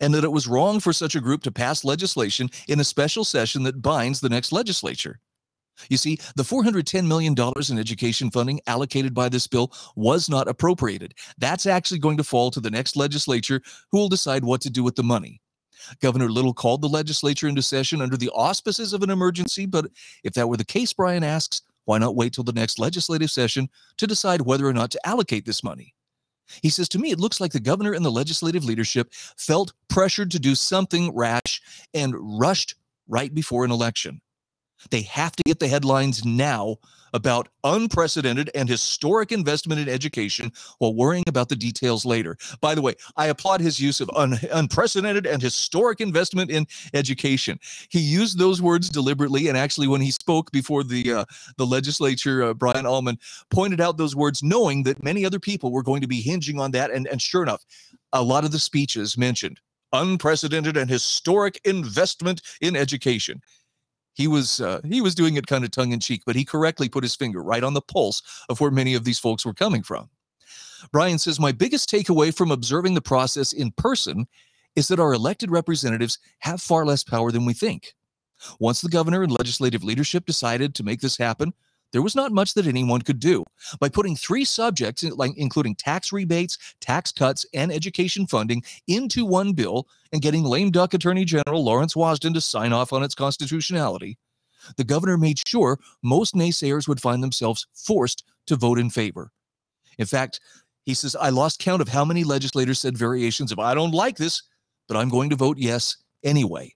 and 0.00 0.14
that 0.14 0.24
it 0.24 0.32
was 0.32 0.46
wrong 0.46 0.80
for 0.80 0.92
such 0.92 1.14
a 1.14 1.20
group 1.20 1.42
to 1.42 1.52
pass 1.52 1.84
legislation 1.84 2.48
in 2.68 2.80
a 2.80 2.84
special 2.84 3.24
session 3.24 3.62
that 3.64 3.82
binds 3.82 4.20
the 4.20 4.28
next 4.28 4.52
legislature. 4.52 5.20
You 5.90 5.96
see, 5.96 6.18
the 6.36 6.42
$410 6.42 7.06
million 7.06 7.34
in 7.70 7.78
education 7.78 8.30
funding 8.30 8.60
allocated 8.66 9.14
by 9.14 9.28
this 9.28 9.46
bill 9.46 9.72
was 9.94 10.28
not 10.28 10.48
appropriated. 10.48 11.14
That's 11.38 11.66
actually 11.66 11.98
going 11.98 12.16
to 12.16 12.24
fall 12.24 12.50
to 12.50 12.60
the 12.60 12.70
next 12.70 12.96
legislature 12.96 13.60
who 13.92 13.98
will 13.98 14.08
decide 14.08 14.44
what 14.44 14.60
to 14.62 14.70
do 14.70 14.82
with 14.82 14.96
the 14.96 15.02
money. 15.02 15.40
Governor 16.00 16.30
Little 16.30 16.54
called 16.54 16.82
the 16.82 16.88
legislature 16.88 17.46
into 17.46 17.62
session 17.62 18.00
under 18.00 18.16
the 18.16 18.30
auspices 18.30 18.92
of 18.92 19.02
an 19.02 19.10
emergency, 19.10 19.66
but 19.66 19.86
if 20.24 20.32
that 20.34 20.48
were 20.48 20.56
the 20.56 20.64
case, 20.64 20.92
Brian 20.92 21.22
asks, 21.22 21.62
why 21.84 21.98
not 21.98 22.16
wait 22.16 22.32
till 22.32 22.44
the 22.44 22.52
next 22.52 22.78
legislative 22.78 23.30
session 23.30 23.68
to 23.98 24.06
decide 24.06 24.40
whether 24.40 24.66
or 24.66 24.72
not 24.72 24.90
to 24.90 25.06
allocate 25.06 25.46
this 25.46 25.62
money? 25.62 25.94
He 26.62 26.70
says, 26.70 26.88
To 26.90 26.98
me, 26.98 27.10
it 27.10 27.20
looks 27.20 27.40
like 27.40 27.52
the 27.52 27.60
governor 27.60 27.92
and 27.92 28.04
the 28.04 28.10
legislative 28.10 28.64
leadership 28.64 29.12
felt 29.36 29.72
pressured 29.88 30.30
to 30.32 30.38
do 30.38 30.54
something 30.54 31.14
rash 31.14 31.60
and 31.94 32.14
rushed 32.38 32.74
right 33.08 33.32
before 33.32 33.64
an 33.64 33.70
election. 33.70 34.20
They 34.90 35.02
have 35.02 35.34
to 35.36 35.42
get 35.44 35.60
the 35.60 35.68
headlines 35.68 36.24
now 36.24 36.76
about 37.12 37.48
unprecedented 37.64 38.50
and 38.54 38.68
historic 38.68 39.32
investment 39.32 39.80
in 39.80 39.88
education 39.88 40.52
while 40.78 40.94
worrying 40.94 41.24
about 41.26 41.48
the 41.48 41.56
details 41.56 42.04
later. 42.04 42.36
By 42.60 42.74
the 42.74 42.82
way, 42.82 42.94
I 43.16 43.26
applaud 43.26 43.60
his 43.60 43.80
use 43.80 44.00
of 44.00 44.10
un- 44.14 44.38
unprecedented 44.52 45.26
and 45.26 45.40
historic 45.40 46.00
investment 46.00 46.50
in 46.50 46.66
education. 46.94 47.58
He 47.88 48.00
used 48.00 48.38
those 48.38 48.60
words 48.60 48.88
deliberately, 48.88 49.48
and 49.48 49.56
actually, 49.56 49.88
when 49.88 50.00
he 50.00 50.10
spoke 50.10 50.52
before 50.52 50.84
the 50.84 51.12
uh, 51.12 51.24
the 51.56 51.66
legislature, 51.66 52.42
uh, 52.42 52.54
Brian 52.54 52.86
Allman 52.86 53.18
pointed 53.50 53.80
out 53.80 53.96
those 53.96 54.14
words, 54.14 54.42
knowing 54.42 54.82
that 54.82 55.02
many 55.02 55.24
other 55.24 55.40
people 55.40 55.72
were 55.72 55.82
going 55.82 56.02
to 56.02 56.08
be 56.08 56.20
hinging 56.20 56.60
on 56.60 56.72
that. 56.72 56.90
And, 56.90 57.06
and 57.06 57.22
sure 57.22 57.42
enough, 57.42 57.64
a 58.12 58.22
lot 58.22 58.44
of 58.44 58.52
the 58.52 58.58
speeches 58.58 59.16
mentioned 59.16 59.60
unprecedented 59.92 60.76
and 60.76 60.90
historic 60.90 61.60
investment 61.64 62.42
in 62.60 62.76
education 62.76 63.40
he 64.16 64.26
was 64.26 64.62
uh, 64.62 64.80
he 64.82 65.02
was 65.02 65.14
doing 65.14 65.36
it 65.36 65.46
kind 65.46 65.62
of 65.62 65.70
tongue 65.70 65.92
in 65.92 66.00
cheek, 66.00 66.22
but 66.24 66.34
he 66.34 66.44
correctly 66.44 66.88
put 66.88 67.04
his 67.04 67.14
finger 67.14 67.42
right 67.42 67.62
on 67.62 67.74
the 67.74 67.82
pulse 67.82 68.22
of 68.48 68.60
where 68.60 68.70
many 68.70 68.94
of 68.94 69.04
these 69.04 69.18
folks 69.18 69.44
were 69.44 69.52
coming 69.52 69.82
from. 69.82 70.08
Brian 70.90 71.18
says, 71.18 71.38
My 71.38 71.52
biggest 71.52 71.90
takeaway 71.90 72.34
from 72.34 72.50
observing 72.50 72.94
the 72.94 73.02
process 73.02 73.52
in 73.52 73.72
person 73.72 74.26
is 74.74 74.88
that 74.88 75.00
our 75.00 75.12
elected 75.12 75.50
representatives 75.50 76.18
have 76.38 76.62
far 76.62 76.86
less 76.86 77.04
power 77.04 77.30
than 77.30 77.44
we 77.44 77.52
think. 77.52 77.94
Once 78.58 78.80
the 78.80 78.88
governor 78.88 79.22
and 79.22 79.32
legislative 79.32 79.84
leadership 79.84 80.24
decided 80.24 80.74
to 80.74 80.82
make 80.82 81.00
this 81.00 81.18
happen, 81.18 81.52
there 81.92 82.02
was 82.02 82.16
not 82.16 82.32
much 82.32 82.54
that 82.54 82.66
anyone 82.66 83.02
could 83.02 83.20
do. 83.20 83.44
By 83.80 83.88
putting 83.88 84.16
three 84.16 84.44
subjects, 84.44 85.02
including 85.02 85.74
tax 85.74 86.12
rebates, 86.12 86.58
tax 86.80 87.12
cuts, 87.12 87.46
and 87.54 87.72
education 87.72 88.26
funding, 88.26 88.62
into 88.86 89.24
one 89.24 89.52
bill 89.52 89.88
and 90.12 90.22
getting 90.22 90.44
lame 90.44 90.70
duck 90.70 90.94
Attorney 90.94 91.24
General 91.24 91.64
Lawrence 91.64 91.94
Wasden 91.94 92.34
to 92.34 92.40
sign 92.40 92.72
off 92.72 92.92
on 92.92 93.02
its 93.02 93.14
constitutionality, 93.14 94.18
the 94.76 94.84
governor 94.84 95.16
made 95.16 95.40
sure 95.46 95.78
most 96.02 96.34
naysayers 96.34 96.86
would 96.88 97.00
find 97.00 97.22
themselves 97.22 97.66
forced 97.72 98.24
to 98.46 98.56
vote 98.56 98.78
in 98.78 98.90
favor. 98.90 99.30
In 99.98 100.06
fact, 100.06 100.40
he 100.84 100.94
says, 100.94 101.16
I 101.16 101.30
lost 101.30 101.58
count 101.58 101.82
of 101.82 101.88
how 101.88 102.04
many 102.04 102.22
legislators 102.22 102.78
said 102.78 102.96
variations 102.96 103.50
of, 103.50 103.58
I 103.58 103.74
don't 103.74 103.92
like 103.92 104.16
this, 104.16 104.42
but 104.86 104.96
I'm 104.96 105.08
going 105.08 105.30
to 105.30 105.36
vote 105.36 105.58
yes 105.58 105.96
anyway. 106.22 106.75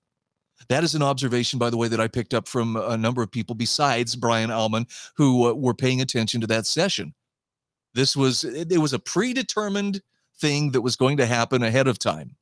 That 0.69 0.85
is 0.85 0.95
an 0.95 1.02
observation, 1.02 1.59
by 1.59 1.71
the 1.71 1.76
way, 1.76 1.88
that 1.88 2.00
I 2.00 2.09
picked 2.09 2.35
up 2.35 2.47
from 2.47 2.76
a 2.76 2.97
number 2.97 3.23
of 3.23 3.31
people 3.31 3.55
besides 3.55 4.14
Brian 4.14 4.50
Allman 4.50 4.87
who 5.17 5.49
uh, 5.49 5.55
were 5.55 5.75
paying 5.75 6.00
attention 6.00 6.40
to 6.43 6.47
that 6.49 6.67
session. 6.67 7.14
This 7.95 8.17
was 8.17 8.45
it, 8.45 8.71
it 8.71 8.79
was 8.79 8.93
a 8.93 8.99
predetermined 8.99 10.00
thing 10.38 10.71
that 10.73 10.81
was 10.81 10.97
going 10.97 11.17
to 11.17 11.26
happen 11.26 11.62
ahead 11.62 11.88
of 11.88 11.99
time. 11.99 12.37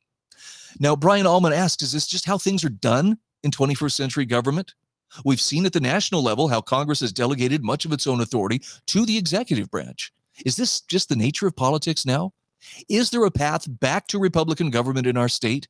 Now, 0.79 0.95
Brian 0.95 1.27
Allman 1.27 1.53
asked, 1.53 1.83
is 1.83 1.93
this 1.93 2.07
just 2.07 2.27
how 2.27 2.39
things 2.39 2.65
are 2.65 2.69
done 2.69 3.19
in 3.43 3.51
21st 3.51 3.93
century 3.93 4.27
government? 4.27 4.75
We've 5.25 5.41
seen 5.41 5.65
at 5.67 5.73
the 5.73 5.81
national 5.81 6.23
level 6.23 6.49
how 6.49 6.61
Congress 6.61 7.01
has 7.01 7.13
delegated 7.13 7.65
much 7.65 7.85
of 7.85 7.93
its 7.93 8.07
own 8.07 8.21
authority 8.21 8.63
to 8.89 9.07
the 9.07 9.17
executive 9.17 9.71
branch. 9.71 10.13
Is 10.45 10.57
this 10.57 10.83
just 10.83 11.09
the 11.09 11.17
nature 11.17 11.47
of 11.47 11.57
politics 11.57 12.05
now? 12.05 12.33
Is 12.89 13.11
there 13.11 13.25
a 13.25 13.31
path 13.31 13.67
back 13.81 14.07
to 14.09 14.19
Republican 14.19 14.71
government 14.71 15.07
in 15.07 15.17
our 15.17 15.29
state? 15.29 15.69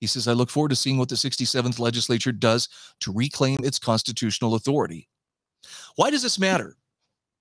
He 0.00 0.06
says, 0.06 0.26
I 0.26 0.32
look 0.32 0.50
forward 0.50 0.70
to 0.70 0.76
seeing 0.76 0.98
what 0.98 1.08
the 1.08 1.14
67th 1.14 1.78
legislature 1.78 2.32
does 2.32 2.68
to 3.00 3.12
reclaim 3.12 3.58
its 3.62 3.78
constitutional 3.78 4.54
authority. 4.54 5.08
Why 5.96 6.10
does 6.10 6.22
this 6.22 6.38
matter? 6.38 6.76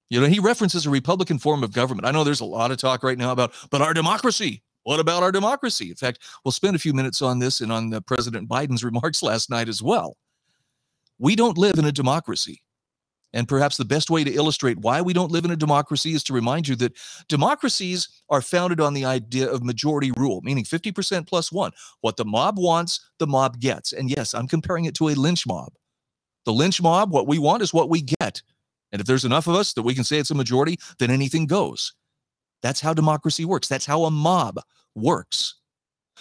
You 0.09 0.19
know, 0.19 0.27
he 0.27 0.39
references 0.39 0.85
a 0.85 0.89
Republican 0.89 1.39
form 1.39 1.63
of 1.63 1.71
government. 1.71 2.07
I 2.07 2.11
know 2.11 2.23
there's 2.23 2.41
a 2.41 2.45
lot 2.45 2.71
of 2.71 2.77
talk 2.77 3.03
right 3.03 3.17
now 3.17 3.31
about, 3.31 3.53
but 3.69 3.81
our 3.81 3.93
democracy. 3.93 4.63
What 4.83 4.99
about 4.99 5.23
our 5.23 5.31
democracy? 5.31 5.89
In 5.89 5.95
fact, 5.95 6.19
we'll 6.43 6.51
spend 6.51 6.75
a 6.75 6.79
few 6.79 6.93
minutes 6.93 7.21
on 7.21 7.39
this 7.39 7.61
and 7.61 7.71
on 7.71 7.91
President 8.07 8.49
Biden's 8.49 8.83
remarks 8.83 9.21
last 9.21 9.49
night 9.49 9.69
as 9.69 9.81
well. 9.81 10.17
We 11.17 11.35
don't 11.35 11.57
live 11.57 11.77
in 11.77 11.85
a 11.85 11.91
democracy. 11.91 12.61
And 13.33 13.48
perhaps 13.48 13.77
the 13.77 13.86
best 13.86 14.09
way 14.09 14.24
to 14.24 14.33
illustrate 14.33 14.79
why 14.79 15.01
we 15.01 15.13
don't 15.13 15.31
live 15.31 15.45
in 15.45 15.51
a 15.51 15.55
democracy 15.55 16.13
is 16.13 16.24
to 16.24 16.33
remind 16.33 16.67
you 16.67 16.75
that 16.77 16.98
democracies 17.27 18.09
are 18.29 18.41
founded 18.41 18.79
on 18.79 18.93
the 18.93 19.05
idea 19.05 19.48
of 19.48 19.63
majority 19.63 20.12
rule, 20.17 20.41
meaning 20.43 20.63
50% 20.63 21.27
plus 21.27 21.51
one. 21.51 21.71
What 22.01 22.17
the 22.17 22.25
mob 22.25 22.57
wants, 22.57 23.00
the 23.19 23.27
mob 23.27 23.59
gets. 23.59 23.93
And 23.93 24.09
yes, 24.09 24.33
I'm 24.33 24.48
comparing 24.48 24.86
it 24.86 24.95
to 24.95 25.09
a 25.09 25.15
lynch 25.15 25.45
mob. 25.45 25.74
The 26.45 26.53
lynch 26.53 26.81
mob, 26.81 27.12
what 27.12 27.27
we 27.27 27.38
want 27.38 27.62
is 27.62 27.74
what 27.74 27.89
we 27.89 28.01
get. 28.01 28.41
And 28.91 29.00
if 29.00 29.05
there's 29.05 29.25
enough 29.25 29.48
of 29.48 29.55
us 29.55 29.74
that 29.74 29.83
we 29.83 29.93
can 29.93 30.03
say 30.03 30.17
it's 30.17 30.31
a 30.31 30.36
majority, 30.36 30.79
then 30.98 31.12
anything 31.12 31.45
goes. 31.45 31.93
That's 32.63 32.81
how 32.81 32.93
democracy 32.93 33.45
works. 33.45 33.67
That's 33.67 33.86
how 33.86 34.05
a 34.05 34.12
mob 34.12 34.59
works. 34.95 35.55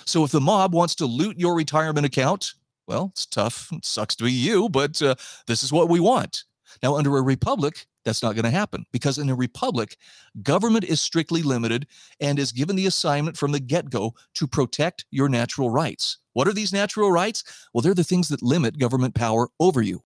So 0.04 0.24
if 0.24 0.30
the 0.30 0.40
mob 0.40 0.74
wants 0.74 0.94
to 0.96 1.06
loot 1.06 1.38
your 1.38 1.54
retirement 1.54 2.06
account, 2.06 2.52
well, 2.86 3.10
it's 3.12 3.26
tough. 3.26 3.68
It 3.72 3.84
sucks 3.84 4.16
to 4.16 4.24
be 4.24 4.32
you, 4.32 4.68
but 4.68 5.00
uh, 5.02 5.14
this 5.46 5.62
is 5.62 5.72
what 5.72 5.88
we 5.88 6.00
want. 6.00 6.44
Now, 6.82 6.96
under 6.96 7.16
a 7.16 7.22
republic, 7.22 7.86
that's 8.04 8.22
not 8.22 8.34
going 8.34 8.44
to 8.44 8.50
happen 8.50 8.86
because 8.92 9.18
in 9.18 9.28
a 9.28 9.34
republic, 9.34 9.96
government 10.42 10.84
is 10.84 11.00
strictly 11.00 11.42
limited 11.42 11.86
and 12.20 12.38
is 12.38 12.52
given 12.52 12.76
the 12.76 12.86
assignment 12.86 13.36
from 13.36 13.52
the 13.52 13.60
get 13.60 13.90
go 13.90 14.14
to 14.34 14.46
protect 14.46 15.04
your 15.10 15.28
natural 15.28 15.70
rights. 15.70 16.18
What 16.32 16.48
are 16.48 16.52
these 16.52 16.72
natural 16.72 17.10
rights? 17.12 17.44
Well, 17.72 17.82
they're 17.82 17.94
the 17.94 18.04
things 18.04 18.28
that 18.28 18.42
limit 18.42 18.78
government 18.78 19.14
power 19.14 19.48
over 19.60 19.82
you. 19.82 20.02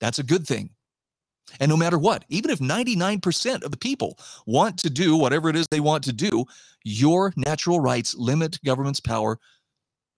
That's 0.00 0.18
a 0.18 0.24
good 0.24 0.46
thing. 0.46 0.70
And 1.60 1.68
no 1.68 1.76
matter 1.76 1.98
what, 1.98 2.24
even 2.28 2.50
if 2.50 2.60
99% 2.60 3.62
of 3.62 3.70
the 3.70 3.76
people 3.76 4.18
want 4.46 4.78
to 4.78 4.90
do 4.90 5.16
whatever 5.16 5.48
it 5.48 5.56
is 5.56 5.66
they 5.70 5.80
want 5.80 6.04
to 6.04 6.12
do, 6.12 6.44
your 6.84 7.32
natural 7.36 7.80
rights 7.80 8.14
limit 8.14 8.58
government's 8.64 9.00
power 9.00 9.38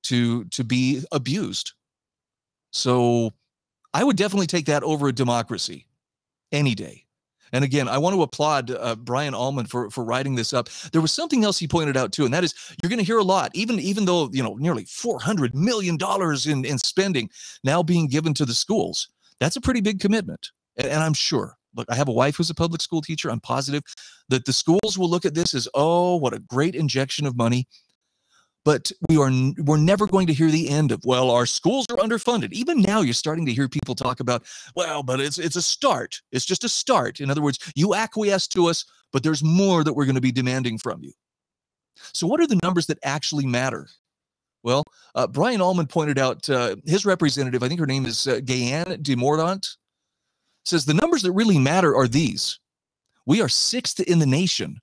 to 0.04 0.44
to 0.44 0.64
be 0.64 1.02
abused. 1.12 1.72
So 2.72 3.32
I 3.94 4.04
would 4.04 4.16
definitely 4.16 4.48
take 4.48 4.66
that 4.66 4.82
over 4.82 5.08
a 5.08 5.12
democracy 5.12 5.86
any 6.52 6.74
day. 6.74 7.04
And 7.52 7.64
again, 7.64 7.86
I 7.86 7.98
want 7.98 8.16
to 8.16 8.22
applaud 8.22 8.72
uh, 8.72 8.96
Brian 8.96 9.32
Allman 9.32 9.66
for 9.66 9.88
for 9.88 10.04
writing 10.04 10.34
this 10.34 10.52
up. 10.52 10.68
There 10.92 11.00
was 11.00 11.12
something 11.12 11.44
else 11.44 11.56
he 11.56 11.68
pointed 11.68 11.96
out 11.96 12.10
too, 12.10 12.24
and 12.24 12.34
that 12.34 12.42
is 12.42 12.52
you're 12.82 12.90
going 12.90 12.98
to 12.98 13.04
hear 13.04 13.18
a 13.18 13.24
lot, 13.24 13.52
even 13.54 13.78
even 13.78 14.06
though 14.06 14.28
you 14.32 14.42
know 14.42 14.56
nearly 14.56 14.84
400 14.86 15.54
million 15.54 15.96
dollars 15.96 16.48
in 16.48 16.64
in 16.64 16.78
spending 16.78 17.30
now 17.62 17.82
being 17.82 18.08
given 18.08 18.34
to 18.34 18.44
the 18.44 18.54
schools. 18.54 19.08
That's 19.38 19.54
a 19.54 19.60
pretty 19.60 19.80
big 19.80 20.00
commitment, 20.00 20.50
and, 20.76 20.88
and 20.88 21.02
I'm 21.02 21.14
sure. 21.14 21.56
Look, 21.76 21.88
I 21.90 21.94
have 21.94 22.08
a 22.08 22.12
wife 22.12 22.36
who's 22.36 22.50
a 22.50 22.54
public 22.54 22.80
school 22.80 23.02
teacher. 23.02 23.30
I'm 23.30 23.40
positive 23.40 23.82
that 24.28 24.44
the 24.44 24.52
schools 24.52 24.96
will 24.96 25.10
look 25.10 25.24
at 25.24 25.34
this 25.34 25.54
as, 25.54 25.68
oh, 25.74 26.16
what 26.16 26.32
a 26.32 26.38
great 26.38 26.74
injection 26.76 27.26
of 27.26 27.36
money 27.36 27.66
but 28.64 28.90
we 29.08 29.16
are 29.16 29.30
we're 29.64 29.76
never 29.76 30.06
going 30.06 30.26
to 30.26 30.32
hear 30.32 30.50
the 30.50 30.68
end 30.68 30.92
of 30.92 31.04
well 31.04 31.30
our 31.30 31.46
schools 31.46 31.86
are 31.90 31.96
underfunded. 31.96 32.52
Even 32.52 32.80
now 32.80 33.00
you're 33.00 33.14
starting 33.14 33.46
to 33.46 33.52
hear 33.52 33.68
people 33.68 33.94
talk 33.94 34.20
about 34.20 34.44
well 34.74 35.02
but 35.02 35.20
it's 35.20 35.38
it's 35.38 35.56
a 35.56 35.62
start. 35.62 36.20
It's 36.32 36.46
just 36.46 36.64
a 36.64 36.68
start. 36.68 37.20
In 37.20 37.30
other 37.30 37.42
words 37.42 37.58
you 37.74 37.94
acquiesce 37.94 38.48
to 38.48 38.66
us 38.66 38.84
but 39.12 39.22
there's 39.22 39.44
more 39.44 39.84
that 39.84 39.92
we're 39.92 40.06
going 40.06 40.14
to 40.16 40.20
be 40.20 40.32
demanding 40.32 40.78
from 40.78 41.02
you. 41.02 41.12
So 42.12 42.26
what 42.26 42.40
are 42.40 42.46
the 42.46 42.58
numbers 42.62 42.86
that 42.86 42.98
actually 43.04 43.46
matter? 43.46 43.88
Well 44.62 44.84
uh, 45.14 45.26
brian 45.26 45.60
allman 45.60 45.86
pointed 45.86 46.18
out 46.18 46.48
uh, 46.48 46.76
his 46.86 47.04
representative 47.04 47.62
i 47.62 47.68
think 47.68 47.80
her 47.80 47.86
name 47.86 48.06
is 48.06 48.26
uh, 48.26 48.36
Gayann 48.36 49.02
DeMordaunt 49.02 49.76
says 50.64 50.84
the 50.84 50.94
numbers 50.94 51.22
that 51.22 51.32
really 51.32 51.58
matter 51.58 51.94
are 51.94 52.08
these. 52.08 52.58
We 53.26 53.40
are 53.40 53.48
sixth 53.48 54.00
in 54.00 54.18
the 54.18 54.26
nation 54.26 54.80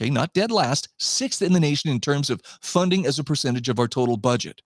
Okay, 0.00 0.08
not 0.08 0.32
dead 0.32 0.50
last, 0.50 0.88
sixth 0.98 1.42
in 1.42 1.52
the 1.52 1.60
nation 1.60 1.90
in 1.90 2.00
terms 2.00 2.30
of 2.30 2.40
funding 2.62 3.04
as 3.04 3.18
a 3.18 3.24
percentage 3.24 3.68
of 3.68 3.78
our 3.78 3.88
total 3.88 4.16
budget. 4.16 4.62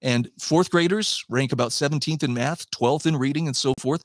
And 0.00 0.30
fourth 0.38 0.70
graders 0.70 1.24
rank 1.28 1.50
about 1.50 1.70
17th 1.70 2.22
in 2.22 2.34
math, 2.34 2.70
12th 2.70 3.06
in 3.06 3.16
reading, 3.16 3.48
and 3.48 3.56
so 3.56 3.74
forth. 3.80 4.04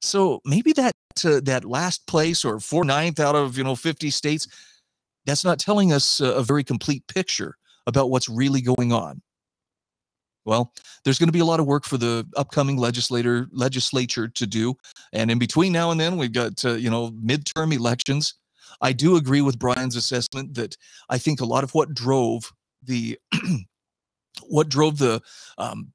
So 0.00 0.40
maybe 0.46 0.72
that 0.74 0.94
uh, 1.24 1.40
that 1.44 1.64
last 1.64 2.06
place 2.06 2.44
or 2.44 2.58
four 2.58 2.84
ninth 2.84 3.20
out 3.20 3.34
of 3.34 3.58
you 3.58 3.64
know 3.64 3.76
50 3.76 4.10
states, 4.10 4.48
that's 5.26 5.44
not 5.44 5.58
telling 5.58 5.92
us 5.92 6.20
a, 6.20 6.26
a 6.32 6.42
very 6.42 6.64
complete 6.64 7.06
picture 7.06 7.56
about 7.86 8.08
what's 8.08 8.30
really 8.30 8.62
going 8.62 8.92
on. 8.92 9.20
Well, 10.46 10.72
there's 11.04 11.18
going 11.18 11.28
to 11.28 11.32
be 11.32 11.40
a 11.40 11.44
lot 11.44 11.60
of 11.60 11.66
work 11.66 11.84
for 11.84 11.98
the 11.98 12.26
upcoming 12.36 12.78
legislator 12.78 13.46
legislature 13.52 14.28
to 14.28 14.46
do, 14.46 14.74
and 15.12 15.30
in 15.30 15.38
between 15.38 15.72
now 15.72 15.90
and 15.90 16.00
then, 16.00 16.16
we've 16.16 16.32
got 16.32 16.64
uh, 16.64 16.72
you 16.72 16.88
know 16.88 17.10
midterm 17.10 17.74
elections. 17.74 18.34
I 18.80 18.92
do 18.92 19.16
agree 19.16 19.40
with 19.40 19.58
Brian's 19.58 19.96
assessment 19.96 20.54
that 20.54 20.76
I 21.08 21.18
think 21.18 21.40
a 21.40 21.46
lot 21.46 21.64
of 21.64 21.74
what 21.74 21.94
drove 21.94 22.52
the 22.82 23.18
what 24.48 24.68
drove 24.68 24.98
the 24.98 25.20
um, 25.58 25.92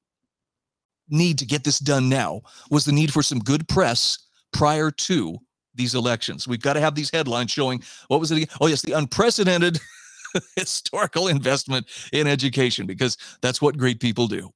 need 1.10 1.38
to 1.40 1.46
get 1.46 1.64
this 1.64 1.80
done 1.80 2.10
now 2.10 2.42
was 2.70 2.86
the 2.86 2.92
need 2.92 3.12
for 3.12 3.24
some 3.24 3.40
good 3.40 3.68
press 3.68 4.18
prior 4.54 4.92
to 4.92 5.38
these 5.76 5.96
elections. 5.96 6.48
We've 6.48 6.62
got 6.62 6.74
to 6.74 6.80
have 6.80 6.96
these 6.96 7.12
headlines 7.12 7.52
showing 7.52 7.84
what 8.08 8.20
was 8.20 8.32
it? 8.32 8.38
Again? 8.38 8.50
Oh, 8.62 8.68
yes, 8.68 8.82
the 8.82 8.94
unprecedented 8.94 9.80
historical 10.56 11.28
investment 11.28 11.88
in 12.14 12.28
education, 12.28 12.86
because 12.86 13.18
that's 13.42 13.62
what 13.62 13.78
great 13.78 14.00
people 14.00 14.28
do. 14.28 14.52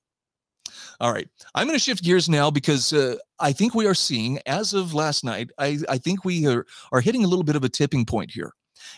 All 1.00 1.12
right. 1.12 1.28
I'm 1.56 1.68
going 1.68 1.78
to 1.78 1.84
shift 1.84 2.04
gears 2.04 2.30
now 2.30 2.52
because 2.52 2.94
uh, 2.94 3.18
I 3.40 3.52
think 3.52 3.74
we 3.74 3.88
are 3.88 3.94
seeing, 3.94 4.40
as 4.46 4.74
of 4.74 4.94
last 4.94 5.24
night, 5.24 5.50
I, 5.58 5.80
I 5.90 5.98
think 5.98 6.24
we 6.24 6.48
are, 6.48 6.66
are 6.92 7.02
hitting 7.02 7.24
a 7.24 7.28
little 7.28 7.44
bit 7.44 7.56
of 7.56 7.64
a 7.64 7.70
tipping 7.70 8.06
point 8.06 8.32
here. 8.32 8.54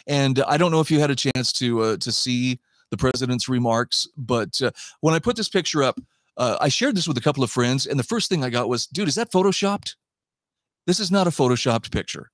And 0.08 0.44
I 0.48 0.58
don't 0.58 0.72
know 0.72 0.82
if 0.82 0.92
you 0.92 1.00
had 1.00 1.12
a 1.12 1.16
chance 1.16 1.54
to 1.54 1.82
uh, 1.82 1.98
to 1.98 2.12
see 2.12 2.60
the 2.92 2.98
president's 2.98 3.50
remarks, 3.50 4.08
but 4.18 4.62
uh, 4.62 4.72
when 5.02 5.14
I 5.14 5.20
put 5.20 5.36
this 5.36 5.50
picture 5.50 5.84
up, 5.84 6.00
uh, 6.38 6.58
I 6.60 6.70
shared 6.70 6.96
this 6.96 7.08
with 7.08 7.18
a 7.18 7.22
couple 7.22 7.44
of 7.44 7.52
friends, 7.52 7.86
and 7.86 8.00
the 8.00 8.04
first 8.04 8.30
thing 8.30 8.44
I 8.44 8.50
got 8.50 8.70
was, 8.70 8.88
"Dude, 8.88 9.08
is 9.08 9.16
that 9.16 9.32
photoshopped? 9.32 9.96
This 10.86 11.00
is 11.00 11.12
not 11.12 11.28
a 11.28 11.32
photoshopped 11.32 11.92
picture. 11.92 12.32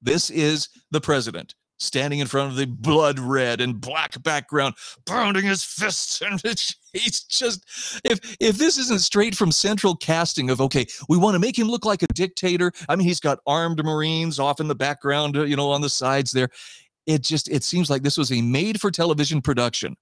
This 0.00 0.30
is 0.30 0.68
the 0.90 1.00
president 1.00 1.54
standing 1.78 2.20
in 2.20 2.26
front 2.26 2.50
of 2.50 2.56
the 2.56 2.66
blood 2.66 3.18
red 3.18 3.60
and 3.60 3.80
black 3.80 4.22
background, 4.22 4.74
pounding 5.06 5.44
his 5.44 5.64
fists, 5.64 6.20
and 6.26 6.40
he's 6.92 7.22
just 7.24 7.64
if 8.04 8.36
if 8.40 8.58
this 8.58 8.78
isn't 8.78 9.00
straight 9.00 9.34
from 9.34 9.52
central 9.52 9.94
casting 9.96 10.50
of 10.50 10.60
okay, 10.60 10.86
we 11.08 11.16
want 11.16 11.34
to 11.34 11.38
make 11.38 11.58
him 11.58 11.68
look 11.68 11.84
like 11.84 12.02
a 12.02 12.06
dictator. 12.08 12.72
I 12.88 12.96
mean, 12.96 13.06
he's 13.06 13.20
got 13.20 13.40
armed 13.46 13.82
Marines 13.84 14.38
off 14.38 14.60
in 14.60 14.68
the 14.68 14.74
background, 14.74 15.36
uh, 15.36 15.44
you 15.44 15.56
know, 15.56 15.70
on 15.70 15.80
the 15.80 15.88
sides 15.88 16.32
there. 16.32 16.48
It 17.06 17.22
just 17.22 17.48
it 17.48 17.64
seems 17.64 17.90
like 17.90 18.02
this 18.02 18.18
was 18.18 18.30
a 18.32 18.40
made-for-television 18.42 19.42
production, 19.42 19.96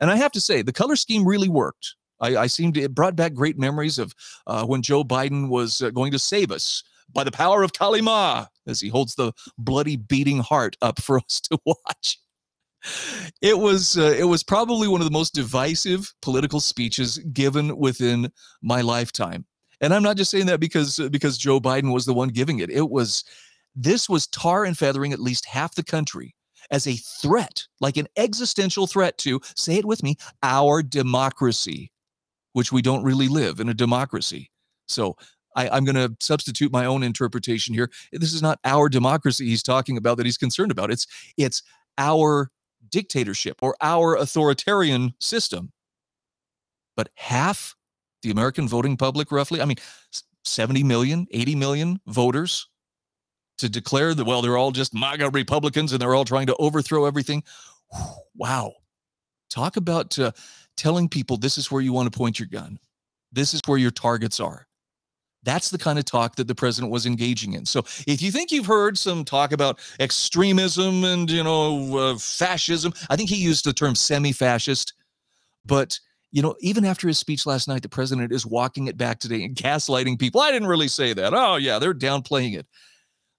and 0.00 0.10
I 0.10 0.16
have 0.16 0.32
to 0.32 0.40
say 0.40 0.62
the 0.62 0.72
color 0.72 0.96
scheme 0.96 1.26
really 1.26 1.48
worked. 1.48 1.94
I, 2.20 2.36
I 2.36 2.46
seemed 2.46 2.76
it 2.76 2.94
brought 2.94 3.16
back 3.16 3.34
great 3.34 3.58
memories 3.58 3.98
of 3.98 4.14
uh, 4.46 4.64
when 4.64 4.82
Joe 4.82 5.04
Biden 5.04 5.48
was 5.48 5.82
uh, 5.82 5.90
going 5.90 6.12
to 6.12 6.18
save 6.18 6.50
us 6.52 6.82
by 7.12 7.24
the 7.24 7.32
power 7.32 7.62
of 7.62 7.72
Kali 7.72 8.00
Ma, 8.00 8.46
as 8.66 8.80
he 8.80 8.88
holds 8.88 9.14
the 9.14 9.32
bloody 9.58 9.96
beating 9.96 10.38
heart 10.38 10.76
up 10.80 11.00
for 11.00 11.18
us 11.26 11.40
to 11.42 11.58
watch. 11.64 12.18
It 13.40 13.58
was 13.58 13.96
uh, 13.96 14.14
it 14.18 14.24
was 14.24 14.42
probably 14.42 14.88
one 14.88 15.00
of 15.00 15.06
the 15.06 15.10
most 15.12 15.34
divisive 15.34 16.12
political 16.22 16.60
speeches 16.60 17.18
given 17.32 17.76
within 17.76 18.30
my 18.62 18.80
lifetime. 18.80 19.44
And 19.80 19.92
I'm 19.92 20.02
not 20.02 20.16
just 20.16 20.30
saying 20.30 20.46
that 20.46 20.60
because 20.60 21.00
uh, 21.00 21.08
because 21.08 21.38
Joe 21.38 21.60
Biden 21.60 21.92
was 21.92 22.06
the 22.06 22.14
one 22.14 22.28
giving 22.28 22.60
it. 22.60 22.70
It 22.70 22.90
was 22.90 23.24
this 23.74 24.08
was 24.08 24.26
tar 24.28 24.64
and 24.64 24.76
feathering 24.76 25.12
at 25.12 25.20
least 25.20 25.46
half 25.46 25.74
the 25.74 25.82
country 25.82 26.34
as 26.70 26.86
a 26.86 26.96
threat, 26.96 27.66
like 27.80 27.96
an 27.96 28.08
existential 28.16 28.86
threat 28.86 29.18
to, 29.18 29.40
say 29.56 29.76
it 29.76 29.84
with 29.84 30.02
me, 30.02 30.16
our 30.42 30.82
democracy, 30.82 31.90
which 32.52 32.72
we 32.72 32.82
don't 32.82 33.04
really 33.04 33.28
live 33.28 33.60
in 33.60 33.68
a 33.68 33.74
democracy. 33.74 34.50
So 34.86 35.16
I, 35.56 35.76
am 35.76 35.84
going 35.84 35.96
to 35.96 36.14
substitute 36.20 36.72
my 36.72 36.86
own 36.86 37.02
interpretation 37.02 37.74
here. 37.74 37.90
This 38.12 38.32
is 38.32 38.42
not 38.42 38.58
our 38.64 38.88
democracy 38.88 39.46
he's 39.46 39.62
talking 39.62 39.96
about 39.96 40.16
that 40.16 40.26
he's 40.26 40.38
concerned 40.38 40.70
about. 40.70 40.90
It's 40.90 41.06
it's 41.36 41.62
our 41.98 42.50
dictatorship 42.94 43.58
or 43.60 43.74
our 43.80 44.14
authoritarian 44.14 45.14
system. 45.18 45.72
But 46.96 47.10
half 47.16 47.74
the 48.22 48.30
American 48.30 48.68
voting 48.68 48.96
public, 48.96 49.32
roughly, 49.32 49.60
I 49.60 49.64
mean, 49.64 49.78
70 50.44 50.84
million, 50.84 51.26
80 51.32 51.56
million 51.56 52.00
voters 52.06 52.68
to 53.58 53.68
declare 53.68 54.14
that, 54.14 54.24
well, 54.24 54.42
they're 54.42 54.56
all 54.56 54.70
just 54.70 54.94
MAGA 54.94 55.30
Republicans 55.30 55.92
and 55.92 56.00
they're 56.00 56.14
all 56.14 56.24
trying 56.24 56.46
to 56.46 56.54
overthrow 56.56 57.04
everything. 57.04 57.42
Wow. 58.36 58.74
Talk 59.50 59.76
about 59.76 60.16
uh, 60.16 60.30
telling 60.76 61.08
people 61.08 61.36
this 61.36 61.58
is 61.58 61.72
where 61.72 61.82
you 61.82 61.92
want 61.92 62.12
to 62.12 62.16
point 62.16 62.38
your 62.38 62.48
gun. 62.48 62.78
This 63.32 63.54
is 63.54 63.60
where 63.66 63.78
your 63.78 63.90
targets 63.90 64.38
are. 64.38 64.68
That's 65.44 65.70
the 65.70 65.78
kind 65.78 65.98
of 65.98 66.04
talk 66.04 66.36
that 66.36 66.48
the 66.48 66.54
president 66.54 66.92
was 66.92 67.06
engaging 67.06 67.52
in. 67.52 67.66
So 67.66 67.80
if 68.06 68.22
you 68.22 68.30
think 68.30 68.50
you've 68.50 68.66
heard 68.66 68.98
some 68.98 69.24
talk 69.24 69.52
about 69.52 69.78
extremism 70.00 71.04
and, 71.04 71.30
you 71.30 71.44
know, 71.44 71.96
uh, 71.96 72.16
fascism, 72.16 72.92
I 73.10 73.16
think 73.16 73.30
he 73.30 73.36
used 73.36 73.64
the 73.64 73.72
term 73.72 73.94
semi 73.94 74.32
fascist. 74.32 74.94
But, 75.66 75.98
you 76.32 76.42
know, 76.42 76.56
even 76.60 76.84
after 76.84 77.06
his 77.06 77.18
speech 77.18 77.46
last 77.46 77.68
night, 77.68 77.82
the 77.82 77.88
president 77.88 78.32
is 78.32 78.46
walking 78.46 78.88
it 78.88 78.96
back 78.96 79.18
today 79.18 79.44
and 79.44 79.54
gaslighting 79.54 80.18
people. 80.18 80.40
I 80.40 80.50
didn't 80.50 80.68
really 80.68 80.88
say 80.88 81.12
that. 81.12 81.32
Oh, 81.34 81.56
yeah, 81.56 81.78
they're 81.78 81.94
downplaying 81.94 82.58
it. 82.58 82.66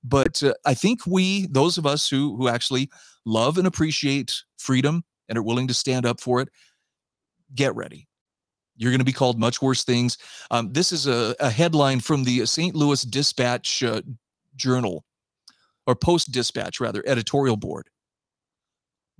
But 0.04 0.42
uh, 0.44 0.54
I 0.66 0.76
think 0.76 1.06
we, 1.08 1.48
those 1.48 1.78
of 1.78 1.86
us 1.86 2.08
who, 2.08 2.36
who 2.38 2.48
actually 2.48 2.90
love 3.26 3.58
and 3.58 3.68
appreciate 3.68 4.44
freedom 4.58 5.04
and 5.28 5.38
are 5.38 5.44
willing 5.44 5.68
to 5.68 5.74
stand 5.74 6.06
up 6.06 6.20
for 6.22 6.42
it, 6.42 6.50
get 7.56 7.76
ready 7.76 8.08
you're 8.78 8.92
going 8.92 9.00
to 9.00 9.06
be 9.06 9.14
called 9.14 9.40
much 9.40 9.62
worse 9.62 9.84
things. 9.84 10.18
Um, 10.52 10.72
this 10.72 10.92
is 10.92 11.08
a, 11.08 11.36
a, 11.40 11.50
headline 11.50 12.00
from 12.00 12.24
the 12.24 12.46
St. 12.46 12.76
Louis 12.76 13.04
Dispatch 13.04 13.84
uh, 13.84 14.02
Journal, 14.56 15.04
or 15.88 15.96
Post 15.96 16.32
Dispatch, 16.32 16.80
rather, 16.80 17.04
editorial 17.06 17.58
board. 17.58 17.90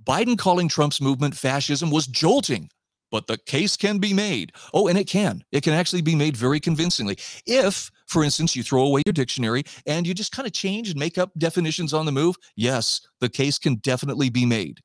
Biden 0.02 0.38
calling 0.38 0.68
Trump's 0.68 1.00
movement 1.00 1.36
fascism 1.36 1.90
was 1.90 2.06
jolting. 2.06 2.70
but 3.12 3.28
the 3.28 3.38
case 3.38 3.76
can 3.76 3.98
be 3.98 4.12
made. 4.12 4.52
Oh, 4.74 4.88
and 4.88 4.98
it 4.98 5.06
can. 5.06 5.42
It 5.52 5.62
can 5.62 5.72
actually 5.72 6.02
be 6.02 6.16
made 6.16 6.36
very 6.36 6.58
convincingly. 6.58 7.16
If, 7.46 7.90
for 8.08 8.24
instance, 8.24 8.56
you 8.56 8.64
throw 8.64 8.82
away 8.82 9.02
your 9.06 9.12
dictionary 9.12 9.62
and 9.86 10.06
you 10.06 10.12
just 10.12 10.32
kind 10.32 10.46
of 10.46 10.52
change 10.52 10.90
and 10.90 10.98
make 10.98 11.16
up 11.16 11.30
definitions 11.38 11.94
on 11.94 12.04
the 12.04 12.12
move, 12.12 12.36
yes, 12.56 13.00
the 13.20 13.28
case 13.28 13.58
can 13.58 13.76
definitely 13.76 14.28
be 14.28 14.44
made. 14.44 14.80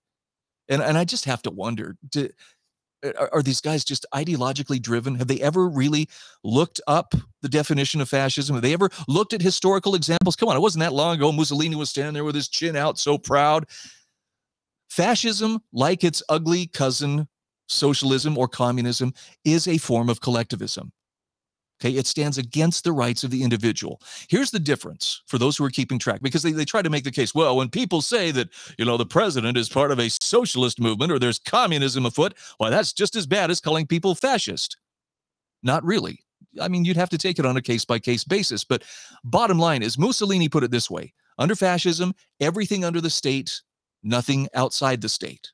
And, 0.70 0.82
and 0.82 0.98
I 0.98 1.04
just 1.04 1.25
have 1.25 1.42
to 1.42 1.51
wonder 1.51 1.98
do, 2.10 2.30
are, 3.03 3.29
are 3.34 3.41
these 3.41 3.62
guys 3.62 3.84
just 3.84 4.05
ideologically 4.13 4.81
driven? 4.81 5.15
Have 5.15 5.27
they 5.27 5.41
ever 5.41 5.67
really 5.67 6.08
looked 6.43 6.81
up 6.88 7.13
the 7.41 7.50
definition 7.50 8.01
of 8.01 8.10
fascism? 8.10 8.55
Have 8.55 8.63
they 8.63 8.74
ever 8.74 8.89
looked 9.08 9.34
at 9.34 9.41
historical 9.41 9.96
examples? 9.96 10.36
Come 10.36 10.50
on, 10.50 10.58
it 10.58 10.62
wasn't 10.62 10.81
that 10.81 10.93
long 10.93 11.15
ago. 11.15 11.31
Mussolini 11.31 11.75
was 11.75 11.89
standing 11.89 12.13
there 12.13 12.24
with 12.24 12.36
his 12.36 12.48
chin 12.48 12.75
out, 12.75 13.00
so 13.00 13.17
proud. 13.17 13.65
Fascism, 14.89 15.62
like 15.72 16.03
its 16.03 16.22
ugly 16.29 16.67
cousin 16.67 17.27
socialism 17.67 18.38
or 18.38 18.48
communism 18.48 19.13
is 19.46 19.67
a 19.67 19.77
form 19.77 20.10
of 20.10 20.22
collectivism. 20.22 20.91
Okay, 21.82 21.96
it 21.98 22.06
stands 22.06 22.38
against 22.38 22.84
the 22.84 22.92
rights 22.92 23.24
of 23.24 23.32
the 23.32 23.42
individual. 23.42 24.00
Here's 24.30 24.52
the 24.52 24.60
difference 24.60 25.24
for 25.26 25.40
those 25.40 25.58
who 25.58 25.66
are 25.66 25.72
keeping 25.72 25.98
track, 25.98 26.22
because 26.22 26.44
they, 26.44 26.52
they 26.52 26.64
try 26.64 26.84
to 26.84 26.92
make 26.92 27.04
the 27.04 27.12
case, 27.12 27.34
well, 27.34 27.58
when 27.58 27.70
people 27.70 28.04
say 28.04 28.30
that, 28.32 28.50
you 28.78 28.86
know, 28.86 28.98
the 28.98 29.06
president 29.06 29.58
is 29.58 29.68
part 29.68 29.90
of 29.90 30.00
a 30.00 30.10
socialist 30.22 30.80
movement 30.80 31.12
or 31.12 31.18
there's 31.18 31.40
communism 31.40 32.06
afoot, 32.06 32.36
well, 32.60 32.70
that's 32.70 32.94
just 32.94 33.16
as 33.16 33.26
bad 33.26 33.50
as 33.50 33.60
calling 33.60 33.88
people 33.88 34.14
fascist. 34.14 34.78
Not 35.64 35.84
really. 35.84 36.20
I 36.62 36.68
mean, 36.68 36.86
you'd 36.86 36.98
have 36.98 37.10
to 37.10 37.18
take 37.18 37.40
it 37.40 37.48
on 37.48 37.58
a 37.58 37.62
case 37.62 37.84
by 37.84 37.98
case 37.98 38.24
basis. 38.24 38.64
But 38.64 38.84
bottom 39.24 39.58
line 39.58 39.82
is 39.82 39.98
Mussolini 39.98 40.50
put 40.50 40.64
it 40.64 40.70
this 40.70 40.90
way 40.90 41.14
under 41.40 41.56
fascism, 41.56 42.14
everything 42.40 42.86
under 42.86 43.02
the 43.02 43.10
state, 43.10 43.62
nothing 44.04 44.48
outside 44.54 45.02
the 45.02 45.10
state. 45.10 45.52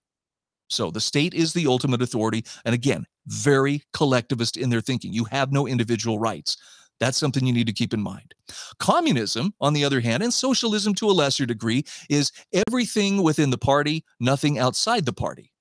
So 0.70 0.92
the 0.92 1.02
state 1.02 1.34
is 1.34 1.54
the 1.54 1.68
ultimate 1.68 2.02
authority. 2.02 2.44
And 2.66 2.76
again, 2.76 3.06
very 3.28 3.84
collectivist 3.94 4.58
in 4.58 4.70
their 4.70 4.82
thinking. 4.82 5.14
You 5.14 5.26
have 5.26 5.52
no 5.52 5.68
individual 5.68 6.20
rights. 6.20 6.58
That's 7.00 7.18
something 7.18 7.46
you 7.46 7.54
need 7.54 7.68
to 7.68 7.74
keep 7.74 7.94
in 7.94 8.02
mind. 8.02 8.34
Communism, 8.80 9.54
on 9.62 9.74
the 9.74 9.86
other 9.86 10.00
hand, 10.00 10.24
and 10.24 10.34
socialism 10.34 10.96
to 10.96 11.10
a 11.10 11.14
lesser 11.14 11.46
degree, 11.46 11.84
is 12.10 12.32
everything 12.68 13.22
within 13.22 13.52
the 13.52 13.58
party, 13.58 14.04
nothing 14.20 14.58
outside 14.58 15.06
the 15.06 15.14
party. 15.14 15.54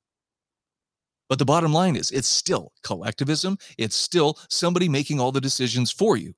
But 1.29 1.39
the 1.39 1.45
bottom 1.45 1.73
line 1.73 1.97
is 1.97 2.11
it's 2.11 2.29
still 2.29 2.73
collectivism, 2.83 3.59
it's 3.79 3.97
still 3.97 4.39
somebody 4.49 4.89
making 4.89 5.21
all 5.21 5.33
the 5.33 5.41
decisions 5.41 5.91
for 5.91 6.17
you. 6.17 6.35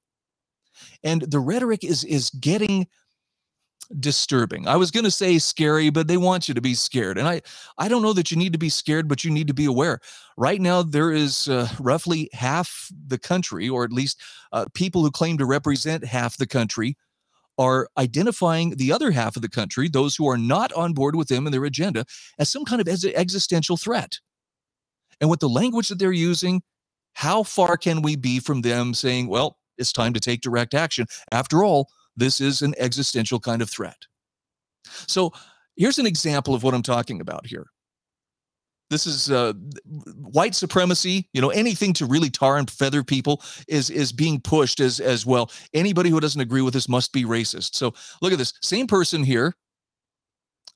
And 1.04 1.22
the 1.22 1.40
rhetoric 1.40 1.84
is, 1.84 2.04
is 2.04 2.30
getting 2.30 2.86
disturbing. 3.98 4.68
I 4.68 4.76
was 4.76 4.90
going 4.90 5.04
to 5.04 5.10
say 5.10 5.38
scary, 5.38 5.90
but 5.90 6.08
they 6.08 6.16
want 6.16 6.48
you 6.48 6.54
to 6.54 6.60
be 6.60 6.74
scared. 6.74 7.18
And 7.18 7.26
I 7.26 7.40
I 7.78 7.88
don't 7.88 8.02
know 8.02 8.12
that 8.12 8.30
you 8.30 8.36
need 8.36 8.52
to 8.52 8.58
be 8.58 8.68
scared, 8.68 9.08
but 9.08 9.24
you 9.24 9.30
need 9.30 9.48
to 9.48 9.54
be 9.54 9.64
aware. 9.64 10.00
Right 10.36 10.60
now 10.60 10.82
there 10.82 11.10
is 11.10 11.48
uh, 11.48 11.68
roughly 11.80 12.28
half 12.32 12.90
the 13.06 13.18
country 13.18 13.68
or 13.68 13.84
at 13.84 13.92
least 13.92 14.20
uh, 14.52 14.66
people 14.74 15.02
who 15.02 15.10
claim 15.10 15.38
to 15.38 15.46
represent 15.46 16.04
half 16.04 16.36
the 16.36 16.46
country 16.46 16.96
are 17.58 17.88
identifying 17.98 18.76
the 18.76 18.92
other 18.92 19.10
half 19.10 19.34
of 19.34 19.42
the 19.42 19.48
country, 19.48 19.88
those 19.88 20.14
who 20.14 20.28
are 20.28 20.38
not 20.38 20.72
on 20.74 20.92
board 20.92 21.16
with 21.16 21.28
them 21.28 21.46
and 21.46 21.52
their 21.52 21.64
agenda, 21.64 22.04
as 22.38 22.48
some 22.48 22.64
kind 22.64 22.80
of 22.80 22.88
existential 22.88 23.76
threat. 23.76 24.18
And 25.20 25.28
with 25.28 25.40
the 25.40 25.48
language 25.48 25.88
that 25.88 25.98
they're 25.98 26.12
using, 26.12 26.62
how 27.14 27.42
far 27.42 27.76
can 27.76 28.00
we 28.00 28.14
be 28.14 28.38
from 28.38 28.62
them 28.62 28.94
saying, 28.94 29.26
well, 29.26 29.56
it's 29.76 29.92
time 29.92 30.12
to 30.12 30.20
take 30.20 30.40
direct 30.40 30.72
action? 30.72 31.06
After 31.32 31.64
all, 31.64 31.88
this 32.18 32.40
is 32.40 32.62
an 32.62 32.74
existential 32.78 33.40
kind 33.40 33.62
of 33.62 33.70
threat. 33.70 34.06
So 35.06 35.32
here's 35.76 35.98
an 35.98 36.06
example 36.06 36.54
of 36.54 36.62
what 36.62 36.74
I'm 36.74 36.82
talking 36.82 37.20
about 37.20 37.46
here. 37.46 37.66
This 38.90 39.06
is 39.06 39.30
uh, 39.30 39.52
white 40.16 40.54
supremacy. 40.54 41.28
You 41.32 41.42
know, 41.42 41.50
anything 41.50 41.92
to 41.94 42.06
really 42.06 42.30
tar 42.30 42.56
and 42.56 42.70
feather 42.70 43.04
people 43.04 43.42
is 43.68 43.90
is 43.90 44.12
being 44.12 44.40
pushed 44.40 44.80
as 44.80 44.98
as 44.98 45.26
well. 45.26 45.50
Anybody 45.74 46.08
who 46.10 46.20
doesn't 46.20 46.40
agree 46.40 46.62
with 46.62 46.74
this 46.74 46.88
must 46.88 47.12
be 47.12 47.24
racist. 47.24 47.74
So 47.74 47.92
look 48.22 48.32
at 48.32 48.38
this. 48.38 48.54
Same 48.62 48.86
person 48.86 49.22
here. 49.22 49.54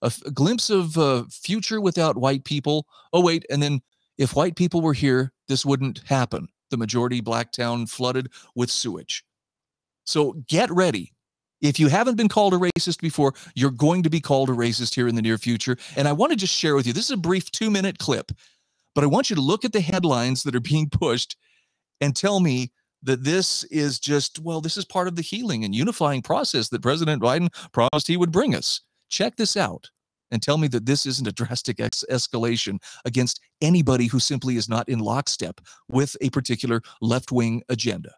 A, 0.03 0.13
a 0.27 0.31
glimpse 0.31 0.69
of 0.69 0.99
uh, 0.99 1.25
future 1.31 1.81
without 1.81 2.19
white 2.19 2.45
people. 2.45 2.87
Oh 3.15 3.23
wait, 3.23 3.47
and 3.49 3.63
then 3.63 3.81
if 4.19 4.37
white 4.37 4.57
people 4.57 4.83
were 4.83 4.93
here, 4.93 5.33
this 5.49 5.65
wouldn't 5.65 6.03
happen. 6.05 6.49
The 6.71 6.77
majority 6.77 7.23
black 7.23 7.51
town 7.51 7.87
flooded 7.87 8.29
with 8.55 8.71
sewage. 8.71 9.25
So 10.05 10.33
get 10.49 10.71
ready 10.71 11.13
if 11.63 11.81
you 11.81 11.89
haven't 11.89 12.17
been 12.17 12.29
called 12.29 12.53
a 12.53 12.59
racist 12.59 13.01
before, 13.01 13.33
you're 13.55 13.71
going 13.71 14.03
to 14.03 14.11
be 14.11 14.21
called 14.21 14.51
a 14.51 14.53
racist 14.53 14.95
here 14.95 15.09
in 15.09 15.15
the 15.15 15.23
near 15.23 15.39
future. 15.39 15.79
And 15.97 16.07
I 16.07 16.13
want 16.13 16.31
to 16.33 16.37
just 16.37 16.55
share 16.55 16.75
with 16.75 16.87
you 16.87 16.93
this 16.93 17.07
is 17.07 17.13
a 17.13 17.17
brief 17.17 17.51
two 17.51 17.71
minute 17.71 17.99
clip, 17.99 18.33
but 18.95 19.05
I 19.05 19.07
want 19.07 19.31
you 19.31 19.37
to 19.37 19.43
look 19.43 19.65
at 19.65 19.73
the 19.73 19.81
headlines 19.81 20.43
that 20.43 20.55
are 20.55 20.61
being 20.61 20.91
pushed 20.91 21.37
and 22.01 22.15
tell 22.15 22.41
me 22.41 22.73
that 23.05 23.25
this 23.25 23.65
is 23.65 23.99
just, 23.99 24.39
well, 24.41 24.61
this 24.61 24.77
is 24.77 24.85
part 24.85 25.09
of 25.09 25.17
the 25.17 25.23
healing 25.23 25.65
and 25.65 25.75
unifying 25.75 26.23
process 26.23 26.69
that 26.69 26.83
President 26.83 27.23
Biden 27.23 27.49
promised 27.73 28.07
he 28.07 28.17
would 28.17 28.33
bring 28.33 28.55
us. 28.55 28.81
Check 29.09 29.37
this 29.37 29.57
out 29.57 29.91
and 30.31 30.43
tell 30.43 30.57
me 30.57 30.69
that 30.69 30.87
this 30.87 31.05
isn't 31.07 31.29
a 31.29 31.33
drastic 31.33 31.81
ex- 31.81 32.05
escalation 32.11 32.79
against 33.05 33.41
anybody 33.61 34.07
who 34.07 34.19
simply 34.19 34.57
is 34.57 34.69
not 34.69 34.89
in 34.89 34.99
lockstep 34.99 35.61
with 35.89 36.17
a 36.21 36.31
particular 36.31 36.81
left 37.01 37.31
wing 37.31 37.63
agenda. 37.69 38.13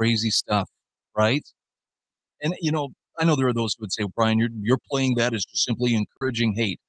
Crazy 0.00 0.30
stuff, 0.30 0.68
right? 1.16 1.46
And 2.42 2.54
you 2.60 2.72
know, 2.72 2.88
I 3.18 3.24
know 3.24 3.36
there 3.36 3.48
are 3.48 3.52
those 3.52 3.74
who 3.74 3.82
would 3.82 3.92
say, 3.92 4.04
Brian, 4.16 4.38
you're 4.38 4.48
you're 4.62 4.78
playing 4.90 5.16
that 5.16 5.34
as 5.34 5.44
just 5.44 5.64
simply 5.64 5.94
encouraging 5.94 6.54
hate. 6.54 6.80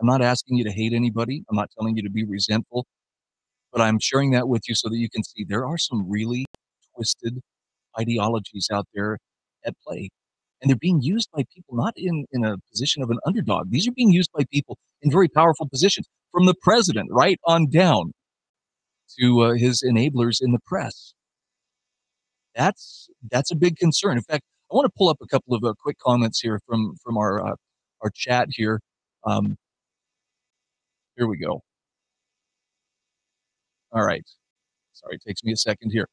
I'm 0.00 0.06
not 0.06 0.22
asking 0.22 0.56
you 0.56 0.64
to 0.64 0.72
hate 0.72 0.92
anybody. 0.92 1.44
I'm 1.48 1.56
not 1.56 1.70
telling 1.78 1.96
you 1.96 2.02
to 2.02 2.10
be 2.10 2.24
resentful, 2.24 2.86
but 3.72 3.80
I'm 3.80 4.00
sharing 4.00 4.32
that 4.32 4.48
with 4.48 4.68
you 4.68 4.74
so 4.74 4.88
that 4.88 4.98
you 4.98 5.08
can 5.08 5.22
see 5.22 5.44
there 5.44 5.66
are 5.66 5.78
some 5.78 6.10
really 6.10 6.44
twisted 6.96 7.40
ideologies 7.98 8.68
out 8.72 8.86
there 8.94 9.18
at 9.64 9.74
play. 9.86 10.10
And 10.60 10.70
they're 10.70 10.76
being 10.76 11.02
used 11.02 11.28
by 11.32 11.44
people 11.54 11.76
not 11.76 11.94
in, 11.96 12.24
in 12.32 12.44
a 12.44 12.56
position 12.70 13.02
of 13.02 13.10
an 13.10 13.18
underdog. 13.26 13.70
These 13.70 13.86
are 13.86 13.92
being 13.92 14.12
used 14.12 14.30
by 14.32 14.44
people 14.50 14.78
in 15.02 15.10
very 15.10 15.28
powerful 15.28 15.68
positions, 15.68 16.08
from 16.32 16.46
the 16.46 16.54
president 16.62 17.10
right 17.12 17.38
on 17.44 17.68
down 17.70 18.12
to 19.20 19.40
uh, 19.42 19.52
his 19.54 19.84
enablers 19.86 20.38
in 20.40 20.52
the 20.52 20.60
press. 20.66 21.14
That's 22.56 23.08
that's 23.30 23.50
a 23.50 23.56
big 23.56 23.76
concern. 23.76 24.16
In 24.16 24.22
fact, 24.22 24.44
I 24.70 24.74
want 24.76 24.86
to 24.86 24.92
pull 24.96 25.08
up 25.08 25.18
a 25.22 25.26
couple 25.26 25.54
of 25.54 25.64
uh, 25.64 25.74
quick 25.82 25.98
comments 25.98 26.40
here 26.40 26.60
from 26.66 26.96
from 27.02 27.16
our 27.18 27.44
uh, 27.46 27.56
our 28.02 28.10
chat 28.14 28.48
here. 28.50 28.80
Um, 29.24 29.56
here 31.16 31.26
we 31.26 31.38
go. 31.38 31.62
All 33.92 34.04
right. 34.04 34.24
Sorry, 34.92 35.16
it 35.16 35.22
takes 35.26 35.44
me 35.44 35.52
a 35.52 35.56
second 35.56 35.90
here. 35.90 36.08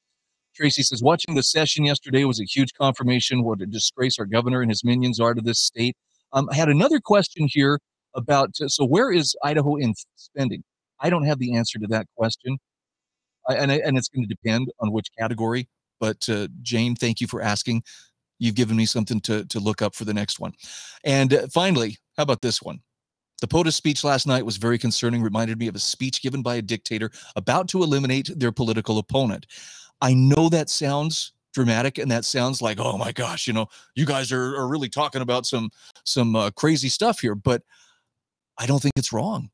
Tracy 0.55 0.83
says, 0.83 1.01
watching 1.01 1.35
the 1.35 1.43
session 1.43 1.85
yesterday 1.85 2.25
was 2.25 2.39
a 2.41 2.45
huge 2.45 2.73
confirmation 2.73 3.43
what 3.43 3.61
a 3.61 3.65
disgrace 3.65 4.19
our 4.19 4.25
governor 4.25 4.61
and 4.61 4.69
his 4.69 4.83
minions 4.83 5.19
are 5.19 5.33
to 5.33 5.41
this 5.41 5.59
state. 5.59 5.95
Um, 6.33 6.49
I 6.51 6.55
had 6.55 6.69
another 6.69 6.99
question 6.99 7.47
here 7.49 7.79
about 8.15 8.49
uh, 8.61 8.67
so 8.67 8.85
where 8.85 9.11
is 9.11 9.35
Idaho 9.43 9.75
in 9.77 9.93
spending? 10.15 10.63
I 10.99 11.09
don't 11.09 11.25
have 11.25 11.39
the 11.39 11.55
answer 11.55 11.79
to 11.79 11.87
that 11.87 12.07
question, 12.17 12.57
I, 13.47 13.55
and 13.55 13.71
I, 13.71 13.81
and 13.83 13.97
it's 13.97 14.09
going 14.09 14.27
to 14.27 14.33
depend 14.33 14.69
on 14.79 14.91
which 14.91 15.07
category. 15.17 15.67
But 16.01 16.27
uh, 16.27 16.49
Jane, 16.61 16.95
thank 16.95 17.21
you 17.21 17.27
for 17.27 17.41
asking. 17.41 17.83
You've 18.39 18.55
given 18.55 18.75
me 18.75 18.85
something 18.85 19.21
to 19.21 19.45
to 19.45 19.59
look 19.61 19.81
up 19.81 19.95
for 19.95 20.03
the 20.03 20.13
next 20.13 20.41
one. 20.41 20.53
And 21.05 21.33
uh, 21.33 21.47
finally, 21.53 21.97
how 22.17 22.23
about 22.23 22.41
this 22.41 22.61
one? 22.61 22.81
The 23.39 23.47
POTUS 23.47 23.73
speech 23.73 24.03
last 24.03 24.27
night 24.27 24.45
was 24.45 24.57
very 24.57 24.77
concerning, 24.77 25.23
reminded 25.23 25.57
me 25.57 25.67
of 25.67 25.75
a 25.75 25.79
speech 25.79 26.21
given 26.21 26.43
by 26.43 26.55
a 26.55 26.61
dictator 26.61 27.09
about 27.35 27.67
to 27.69 27.81
eliminate 27.81 28.29
their 28.35 28.51
political 28.51 28.99
opponent. 28.99 29.47
I 30.01 30.13
know 30.13 30.49
that 30.49 30.69
sounds 30.69 31.33
dramatic 31.53 31.97
and 31.97 32.09
that 32.11 32.25
sounds 32.25 32.61
like, 32.61 32.79
oh 32.79 32.97
my 32.97 33.11
gosh, 33.11 33.47
you 33.47 33.53
know, 33.53 33.67
you 33.95 34.05
guys 34.05 34.31
are, 34.31 34.55
are 34.55 34.67
really 34.67 34.89
talking 34.89 35.21
about 35.21 35.45
some 35.45 35.69
some 36.03 36.35
uh, 36.35 36.51
crazy 36.51 36.89
stuff 36.89 37.19
here, 37.19 37.35
but 37.35 37.63
I 38.57 38.65
don't 38.65 38.81
think 38.81 38.93
it's 38.95 39.13
wrong. 39.13 39.49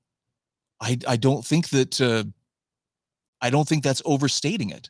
I 0.81 0.97
I 1.07 1.17
don't 1.17 1.45
think 1.45 1.69
that 1.69 1.99
uh, 2.01 2.23
I 3.41 3.49
don't 3.49 3.67
think 3.67 3.83
that's 3.83 4.01
overstating 4.05 4.69
it. 4.69 4.89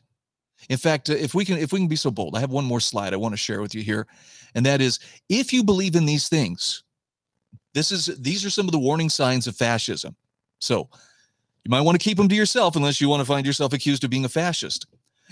In 0.68 0.76
fact, 0.76 1.10
uh, 1.10 1.14
if 1.14 1.34
we 1.34 1.44
can 1.44 1.58
if 1.58 1.72
we 1.72 1.78
can 1.78 1.88
be 1.88 1.96
so 1.96 2.10
bold, 2.10 2.36
I 2.36 2.40
have 2.40 2.50
one 2.50 2.64
more 2.64 2.80
slide 2.80 3.12
I 3.12 3.16
want 3.16 3.32
to 3.32 3.38
share 3.38 3.60
with 3.60 3.74
you 3.74 3.82
here, 3.82 4.06
and 4.54 4.66
that 4.66 4.80
is 4.80 4.98
if 5.28 5.52
you 5.52 5.62
believe 5.64 5.96
in 5.96 6.06
these 6.06 6.28
things, 6.28 6.82
this 7.74 7.92
is 7.92 8.06
these 8.06 8.44
are 8.44 8.50
some 8.50 8.66
of 8.66 8.72
the 8.72 8.78
warning 8.78 9.08
signs 9.08 9.46
of 9.46 9.56
fascism. 9.56 10.16
So 10.58 10.88
you 11.64 11.70
might 11.70 11.82
want 11.82 11.98
to 11.98 12.04
keep 12.04 12.16
them 12.16 12.28
to 12.28 12.34
yourself 12.34 12.76
unless 12.76 13.00
you 13.00 13.08
want 13.08 13.20
to 13.20 13.26
find 13.26 13.46
yourself 13.46 13.72
accused 13.72 14.04
of 14.04 14.10
being 14.10 14.24
a 14.24 14.28
fascist. 14.28 14.86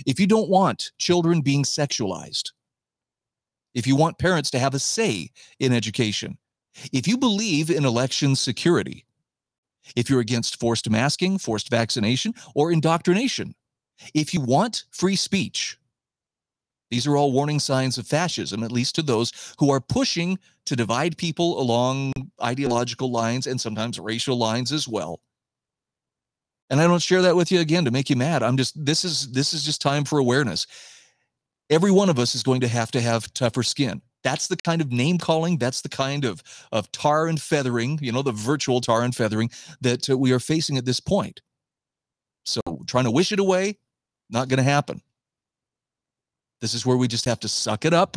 If 0.06 0.20
you 0.20 0.26
don't 0.26 0.48
want 0.48 0.92
children 0.98 1.40
being 1.40 1.64
sexualized, 1.64 2.52
if 3.74 3.86
you 3.86 3.96
want 3.96 4.18
parents 4.18 4.50
to 4.50 4.58
have 4.58 4.74
a 4.74 4.78
say 4.78 5.30
in 5.58 5.72
education, 5.72 6.38
if 6.92 7.08
you 7.08 7.16
believe 7.16 7.70
in 7.70 7.84
election 7.84 8.36
security, 8.36 9.06
if 9.94 10.10
you're 10.10 10.20
against 10.20 10.60
forced 10.60 10.90
masking, 10.90 11.38
forced 11.38 11.70
vaccination, 11.70 12.34
or 12.54 12.72
indoctrination, 12.72 13.54
if 14.14 14.34
you 14.34 14.40
want 14.40 14.84
free 14.90 15.16
speech, 15.16 15.78
these 16.90 17.06
are 17.06 17.16
all 17.16 17.32
warning 17.32 17.58
signs 17.58 17.98
of 17.98 18.06
fascism, 18.06 18.62
at 18.62 18.72
least 18.72 18.94
to 18.94 19.02
those 19.02 19.32
who 19.58 19.70
are 19.70 19.80
pushing 19.80 20.38
to 20.66 20.76
divide 20.76 21.16
people 21.16 21.60
along 21.60 22.12
ideological 22.42 23.10
lines 23.10 23.46
and 23.46 23.60
sometimes 23.60 23.98
racial 23.98 24.36
lines 24.36 24.72
as 24.72 24.86
well. 24.86 25.20
And 26.70 26.80
I 26.80 26.86
don't 26.86 27.02
share 27.02 27.22
that 27.22 27.36
with 27.36 27.52
you 27.52 27.60
again 27.60 27.84
to 27.84 27.90
make 27.90 28.10
you 28.10 28.16
mad. 28.16 28.42
I'm 28.42 28.56
just 28.56 28.84
this 28.84 29.04
is 29.04 29.30
this 29.32 29.52
is 29.52 29.64
just 29.64 29.80
time 29.80 30.04
for 30.04 30.18
awareness. 30.18 30.66
Every 31.70 31.90
one 31.90 32.08
of 32.08 32.18
us 32.18 32.34
is 32.34 32.42
going 32.42 32.60
to 32.60 32.68
have 32.68 32.90
to 32.92 33.00
have 33.00 33.32
tougher 33.34 33.62
skin. 33.62 34.02
That's 34.22 34.48
the 34.48 34.56
kind 34.56 34.80
of 34.80 34.90
name 34.90 35.18
calling, 35.18 35.58
that's 35.58 35.82
the 35.82 35.88
kind 35.88 36.24
of 36.24 36.42
of 36.72 36.90
tar 36.90 37.28
and 37.28 37.40
feathering, 37.40 37.98
you 38.02 38.10
know, 38.10 38.22
the 38.22 38.32
virtual 38.32 38.80
tar 38.80 39.02
and 39.02 39.14
feathering 39.14 39.50
that 39.80 40.10
uh, 40.10 40.18
we 40.18 40.32
are 40.32 40.40
facing 40.40 40.76
at 40.76 40.84
this 40.84 40.98
point. 40.98 41.40
So 42.44 42.60
trying 42.86 43.04
to 43.04 43.10
wish 43.10 43.30
it 43.30 43.38
away, 43.38 43.78
not 44.30 44.48
going 44.48 44.58
to 44.58 44.62
happen. 44.62 45.00
This 46.60 46.74
is 46.74 46.86
where 46.86 46.96
we 46.96 47.08
just 47.08 47.24
have 47.26 47.40
to 47.40 47.48
suck 47.48 47.84
it 47.84 47.92
up, 47.92 48.16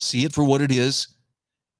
see 0.00 0.24
it 0.24 0.32
for 0.32 0.44
what 0.44 0.60
it 0.60 0.72
is, 0.72 1.08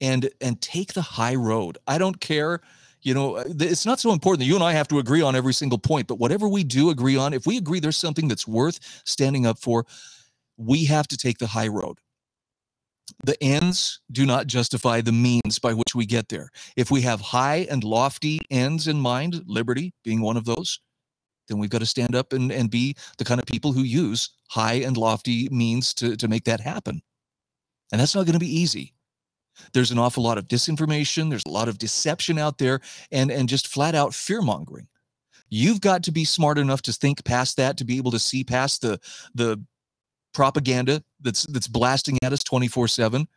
and 0.01 0.29
and 0.41 0.61
take 0.61 0.93
the 0.93 1.03
high 1.03 1.35
road. 1.35 1.79
I 1.87 1.99
don't 1.99 2.21
care. 2.21 2.61
You 3.03 3.13
know, 3.13 3.37
uh, 3.37 3.45
it's 3.61 3.85
not 3.85 4.01
so 4.01 4.13
important 4.13 4.41
that 4.41 4.47
you 4.47 4.55
and 4.55 4.65
I 4.65 4.73
have 4.73 4.89
to 4.89 4.99
agree 4.99 5.21
on 5.21 5.37
every 5.37 5.53
single 5.53 5.79
point, 5.79 6.07
but 6.07 6.19
whatever 6.19 6.49
we 6.49 6.65
do 6.65 6.91
agree 6.91 7.17
on, 7.17 7.35
if 7.35 7.47
we 7.47 7.59
agree 7.59 7.81
there's 7.81 7.99
something 7.99 8.29
that's 8.29 8.49
worth 8.49 9.03
standing 9.05 9.45
up 9.45 9.59
for, 9.59 9.85
we 10.57 10.85
have 10.87 11.07
to 11.09 11.17
take 11.17 11.39
the 11.39 11.47
high 11.47 11.69
road. 11.69 11.99
The 13.25 13.43
ends 13.43 14.01
do 14.11 14.25
not 14.25 14.47
justify 14.47 15.03
the 15.03 15.13
means 15.13 15.59
by 15.59 15.75
which 15.75 15.95
we 15.95 16.07
get 16.07 16.31
there. 16.31 16.49
If 16.77 16.91
we 16.91 17.03
have 17.03 17.21
high 17.21 17.67
and 17.71 17.85
lofty 17.85 18.39
ends 18.51 18.89
in 18.89 18.99
mind, 18.99 19.43
liberty 19.47 19.93
being 20.03 20.23
one 20.23 20.39
of 20.39 20.47
those, 20.47 20.81
then 21.49 21.59
we've 21.59 21.71
got 21.71 21.81
to 21.81 21.87
stand 21.87 22.15
up 22.15 22.33
and, 22.33 22.51
and 22.51 22.71
be 22.71 22.97
the 23.19 23.25
kind 23.25 23.41
of 23.41 23.47
people 23.47 23.73
who 23.73 23.83
use 23.83 24.31
high 24.49 24.75
and 24.75 24.97
lofty 24.97 25.49
means 25.51 25.95
to, 25.95 26.17
to 26.17 26.29
make 26.29 26.45
that 26.45 26.61
happen. 26.61 27.03
And 27.93 28.01
that's 28.01 28.15
not 28.15 28.27
going 28.27 28.35
to 28.35 28.39
be 28.39 28.61
easy. 28.61 28.95
There's 29.73 29.91
an 29.91 29.99
awful 29.99 30.25
lot 30.25 30.39
of 30.39 30.49
disinformation, 30.49 31.31
there's 31.31 31.45
a 31.47 31.51
lot 31.51 31.69
of 31.69 31.79
deception 31.79 32.39
out 32.39 32.59
there, 32.59 32.81
and, 33.13 33.31
and 33.31 33.49
just 33.49 33.69
flat 33.69 33.95
out 33.95 34.15
fear 34.15 34.43
mongering. 34.43 34.89
You've 35.49 35.81
got 35.81 36.03
to 36.05 36.13
be 36.13 36.25
smart 36.25 36.59
enough 36.59 36.83
to 36.83 36.93
think 36.93 37.25
past 37.25 37.57
that, 37.59 37.77
to 37.77 37.85
be 37.85 37.97
able 37.97 38.11
to 38.11 38.19
see 38.19 38.43
past 38.43 38.83
the, 38.83 38.99
the 39.35 39.63
propaganda 40.33 41.05
that's, 41.21 41.45
that's 41.47 41.69
blasting 41.69 42.19
at 42.23 42.33
us 42.33 42.43
24 42.43 42.89
7 42.89 43.29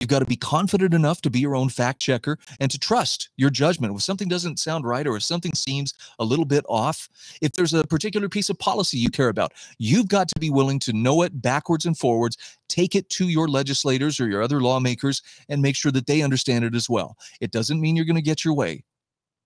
You've 0.00 0.08
got 0.08 0.20
to 0.20 0.24
be 0.24 0.36
confident 0.36 0.94
enough 0.94 1.20
to 1.22 1.30
be 1.30 1.40
your 1.40 1.56
own 1.56 1.68
fact 1.68 2.00
checker 2.00 2.38
and 2.60 2.70
to 2.70 2.78
trust 2.78 3.30
your 3.36 3.50
judgment. 3.50 3.94
If 3.94 4.02
something 4.02 4.28
doesn't 4.28 4.58
sound 4.58 4.84
right 4.84 5.06
or 5.06 5.16
if 5.16 5.22
something 5.22 5.52
seems 5.54 5.94
a 6.18 6.24
little 6.24 6.44
bit 6.44 6.64
off, 6.68 7.08
if 7.40 7.52
there's 7.52 7.74
a 7.74 7.84
particular 7.84 8.28
piece 8.28 8.50
of 8.50 8.58
policy 8.58 8.98
you 8.98 9.10
care 9.10 9.28
about, 9.28 9.52
you've 9.78 10.08
got 10.08 10.28
to 10.28 10.40
be 10.40 10.50
willing 10.50 10.78
to 10.80 10.92
know 10.92 11.22
it 11.22 11.40
backwards 11.40 11.86
and 11.86 11.96
forwards, 11.98 12.36
take 12.68 12.94
it 12.94 13.08
to 13.10 13.28
your 13.28 13.48
legislators 13.48 14.20
or 14.20 14.28
your 14.28 14.42
other 14.42 14.60
lawmakers, 14.60 15.22
and 15.48 15.62
make 15.62 15.76
sure 15.76 15.92
that 15.92 16.06
they 16.06 16.22
understand 16.22 16.64
it 16.64 16.74
as 16.74 16.88
well. 16.88 17.16
It 17.40 17.50
doesn't 17.50 17.80
mean 17.80 17.96
you're 17.96 18.04
going 18.04 18.16
to 18.16 18.22
get 18.22 18.44
your 18.44 18.54
way, 18.54 18.84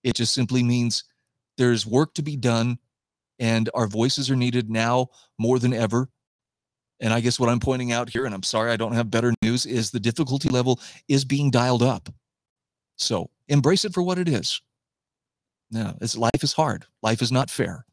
it 0.03 0.15
just 0.15 0.33
simply 0.33 0.63
means 0.63 1.03
there's 1.57 1.85
work 1.85 2.13
to 2.15 2.21
be 2.21 2.35
done, 2.35 2.77
and 3.39 3.69
our 3.73 3.87
voices 3.87 4.29
are 4.29 4.35
needed 4.35 4.69
now 4.69 5.07
more 5.37 5.59
than 5.59 5.73
ever. 5.73 6.09
And 7.03 7.13
I 7.13 7.19
guess 7.19 7.37
what 7.37 7.49
I'm 7.49 7.59
pointing 7.59 7.91
out 7.91 8.09
here, 8.09 8.25
and 8.25 8.33
I'm 8.33 8.43
sorry 8.43 8.71
I 8.71 8.77
don't 8.77 8.93
have 8.93 9.11
better 9.11 9.33
news, 9.41 9.65
is 9.65 9.91
the 9.91 9.99
difficulty 9.99 10.47
level 10.47 10.79
is 11.09 11.25
being 11.25 11.51
dialed 11.51 11.83
up. 11.83 12.07
So 12.95 13.29
embrace 13.49 13.83
it 13.83 13.93
for 13.93 14.01
what 14.01 14.17
it 14.17 14.29
is. 14.29 14.61
No, 15.69 15.97
it's, 15.99 16.15
life 16.15 16.41
is 16.43 16.53
hard. 16.53 16.85
Life 17.01 17.21
is 17.21 17.29
not 17.29 17.49
fair. 17.49 17.85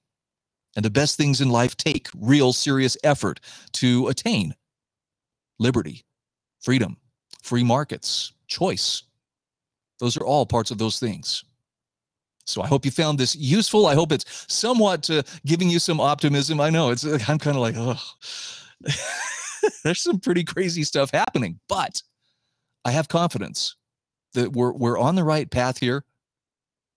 And 0.77 0.85
the 0.85 0.91
best 0.91 1.17
things 1.17 1.41
in 1.41 1.51
life 1.51 1.77
take 1.77 2.07
real 2.17 2.53
serious 2.53 2.97
effort 3.03 3.41
to 3.73 4.07
attain 4.07 4.55
liberty, 5.59 6.05
freedom, 6.61 6.97
free 7.43 7.65
markets, 7.65 8.33
choice. 8.47 9.03
Those 9.99 10.17
are 10.17 10.25
all 10.25 10.47
parts 10.47 10.71
of 10.71 10.79
those 10.79 11.01
things. 11.01 11.43
So 12.47 12.63
I 12.63 12.69
hope 12.69 12.85
you 12.85 12.93
found 12.93 13.19
this 13.19 13.35
useful. 13.35 13.87
I 13.87 13.95
hope 13.95 14.13
it's 14.13 14.47
somewhat 14.47 15.11
uh, 15.11 15.23
giving 15.45 15.69
you 15.69 15.81
some 15.81 16.01
optimism. 16.01 16.61
I 16.61 16.71
know 16.71 16.91
it's 16.91 17.05
I'm 17.29 17.39
kind 17.39 17.57
of 17.57 17.63
like, 17.63 17.75
oh, 17.77 18.01
there's 19.85 20.01
some 20.01 20.21
pretty 20.21 20.45
crazy 20.45 20.83
stuff 20.83 21.11
happening, 21.11 21.61
but 21.69 22.03
I 22.85 22.93
have 22.93 23.09
confidence 23.09 23.77
that 24.35 24.53
we're 24.53 24.73
we're 24.73 24.99
on 24.99 25.15
the 25.15 25.25
right 25.25 25.51
path 25.51 25.79
here. 25.79 26.05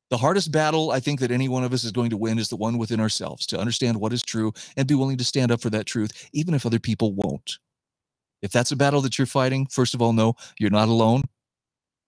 The 0.10 0.18
hardest 0.18 0.52
battle 0.52 0.92
I 0.92 1.00
think 1.00 1.20
that 1.22 1.32
any 1.32 1.48
one 1.48 1.64
of 1.64 1.74
us 1.74 1.84
is 1.84 1.92
going 1.92 2.12
to 2.12 2.18
win 2.18 2.38
is 2.38 2.48
the 2.48 2.56
one 2.56 2.78
within 2.78 3.00
ourselves 3.00 3.48
to 3.48 3.60
understand 3.60 4.00
what 4.00 4.14
is 4.14 4.22
true 4.22 4.54
and 4.78 4.88
be 4.88 4.94
willing 4.94 5.18
to 5.18 5.24
stand 5.24 5.52
up 5.52 5.60
for 5.60 5.72
that 5.72 5.88
truth, 5.88 6.30
even 6.34 6.54
if 6.54 6.66
other 6.66 6.80
people 6.80 7.14
won't. 7.14 7.58
If 8.44 8.52
that's 8.52 8.72
a 8.72 8.76
battle 8.76 9.02
that 9.02 9.18
you're 9.18 9.26
fighting, 9.26 9.66
first 9.68 9.94
of 9.94 10.02
all, 10.02 10.14
know 10.14 10.36
you're 10.60 10.70
not 10.70 10.90
alone. 10.90 11.24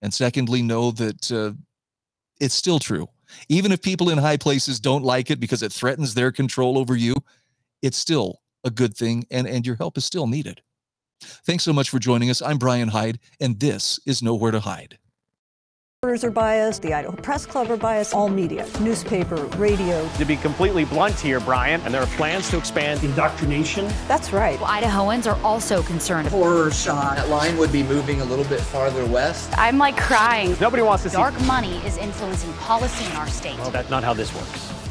And 0.02 0.14
secondly, 0.14 0.62
know 0.62 0.92
that 0.92 1.32
uh, 1.32 1.54
it's 2.40 2.54
still 2.54 2.78
true. 2.78 3.08
Even 3.50 3.72
if 3.72 3.82
people 3.82 4.10
in 4.10 4.18
high 4.18 4.38
places 4.38 4.80
don't 4.80 5.04
like 5.04 5.32
it 5.32 5.40
because 5.40 5.64
it 5.64 5.72
threatens 5.72 6.14
their 6.14 6.32
control 6.32 6.78
over 6.78 6.96
you, 6.96 7.16
it's 7.82 7.98
still 7.98 8.42
a 8.66 8.72
good 8.72 8.98
thing, 8.98 9.26
and, 9.32 9.48
and 9.48 9.66
your 9.66 9.76
help 9.78 9.98
is 9.98 10.04
still 10.04 10.28
needed. 10.28 10.62
Thanks 11.22 11.64
so 11.64 11.72
much 11.72 11.90
for 11.90 12.00
joining 12.00 12.30
us. 12.30 12.42
I'm 12.42 12.58
Brian 12.58 12.90
Hyde, 12.90 13.20
and 13.40 13.60
this 13.60 14.00
is 14.06 14.22
Nowhere 14.22 14.52
to 14.52 14.60
Hyde. 14.60 14.98
Reporters 16.04 16.24
are 16.24 16.32
biased, 16.32 16.82
the 16.84 16.94
Idaho 16.94 17.16
Press 17.16 17.48
Club 17.48 17.72
are 17.72 17.78
biased, 17.78 18.14
all 18.14 18.30
media, 18.30 18.68
newspaper, 18.80 19.38
radio. 19.58 20.08
To 20.18 20.26
be 20.26 20.36
completely 20.36 20.86
blunt 20.86 21.20
here, 21.20 21.40
Brian, 21.40 21.82
and 21.82 21.92
there 21.92 22.02
are 22.02 22.08
plans 22.16 22.48
to 22.52 22.60
expand 22.60 23.04
indoctrination. 23.04 23.88
That's 24.08 24.32
right. 24.32 24.60
Idahoans 24.60 25.26
are 25.26 25.42
also 25.44 25.82
concerned. 25.82 26.28
horror 26.28 26.70
shot. 26.70 27.16
That 27.16 27.30
line 27.30 27.58
would 27.58 27.72
be 27.72 27.82
moving 27.82 28.22
a 28.22 28.26
little 28.26 28.46
bit 28.46 28.60
farther 28.60 29.04
west. 29.06 29.50
I'm 29.58 29.80
like 29.80 29.98
crying. 29.98 30.56
Nobody 30.62 30.84
wants 30.84 31.04
to 31.04 31.10
see. 31.10 31.18
Dark 31.18 31.40
money 31.46 31.78
is 31.78 31.98
influencing 31.98 32.54
policy 32.54 33.06
in 33.06 33.14
our 33.14 33.28
state. 33.28 33.58
Well, 33.58 33.72
that's 33.72 33.90
not 33.90 34.04
how 34.04 34.14
this 34.14 34.32
works. 34.36 34.85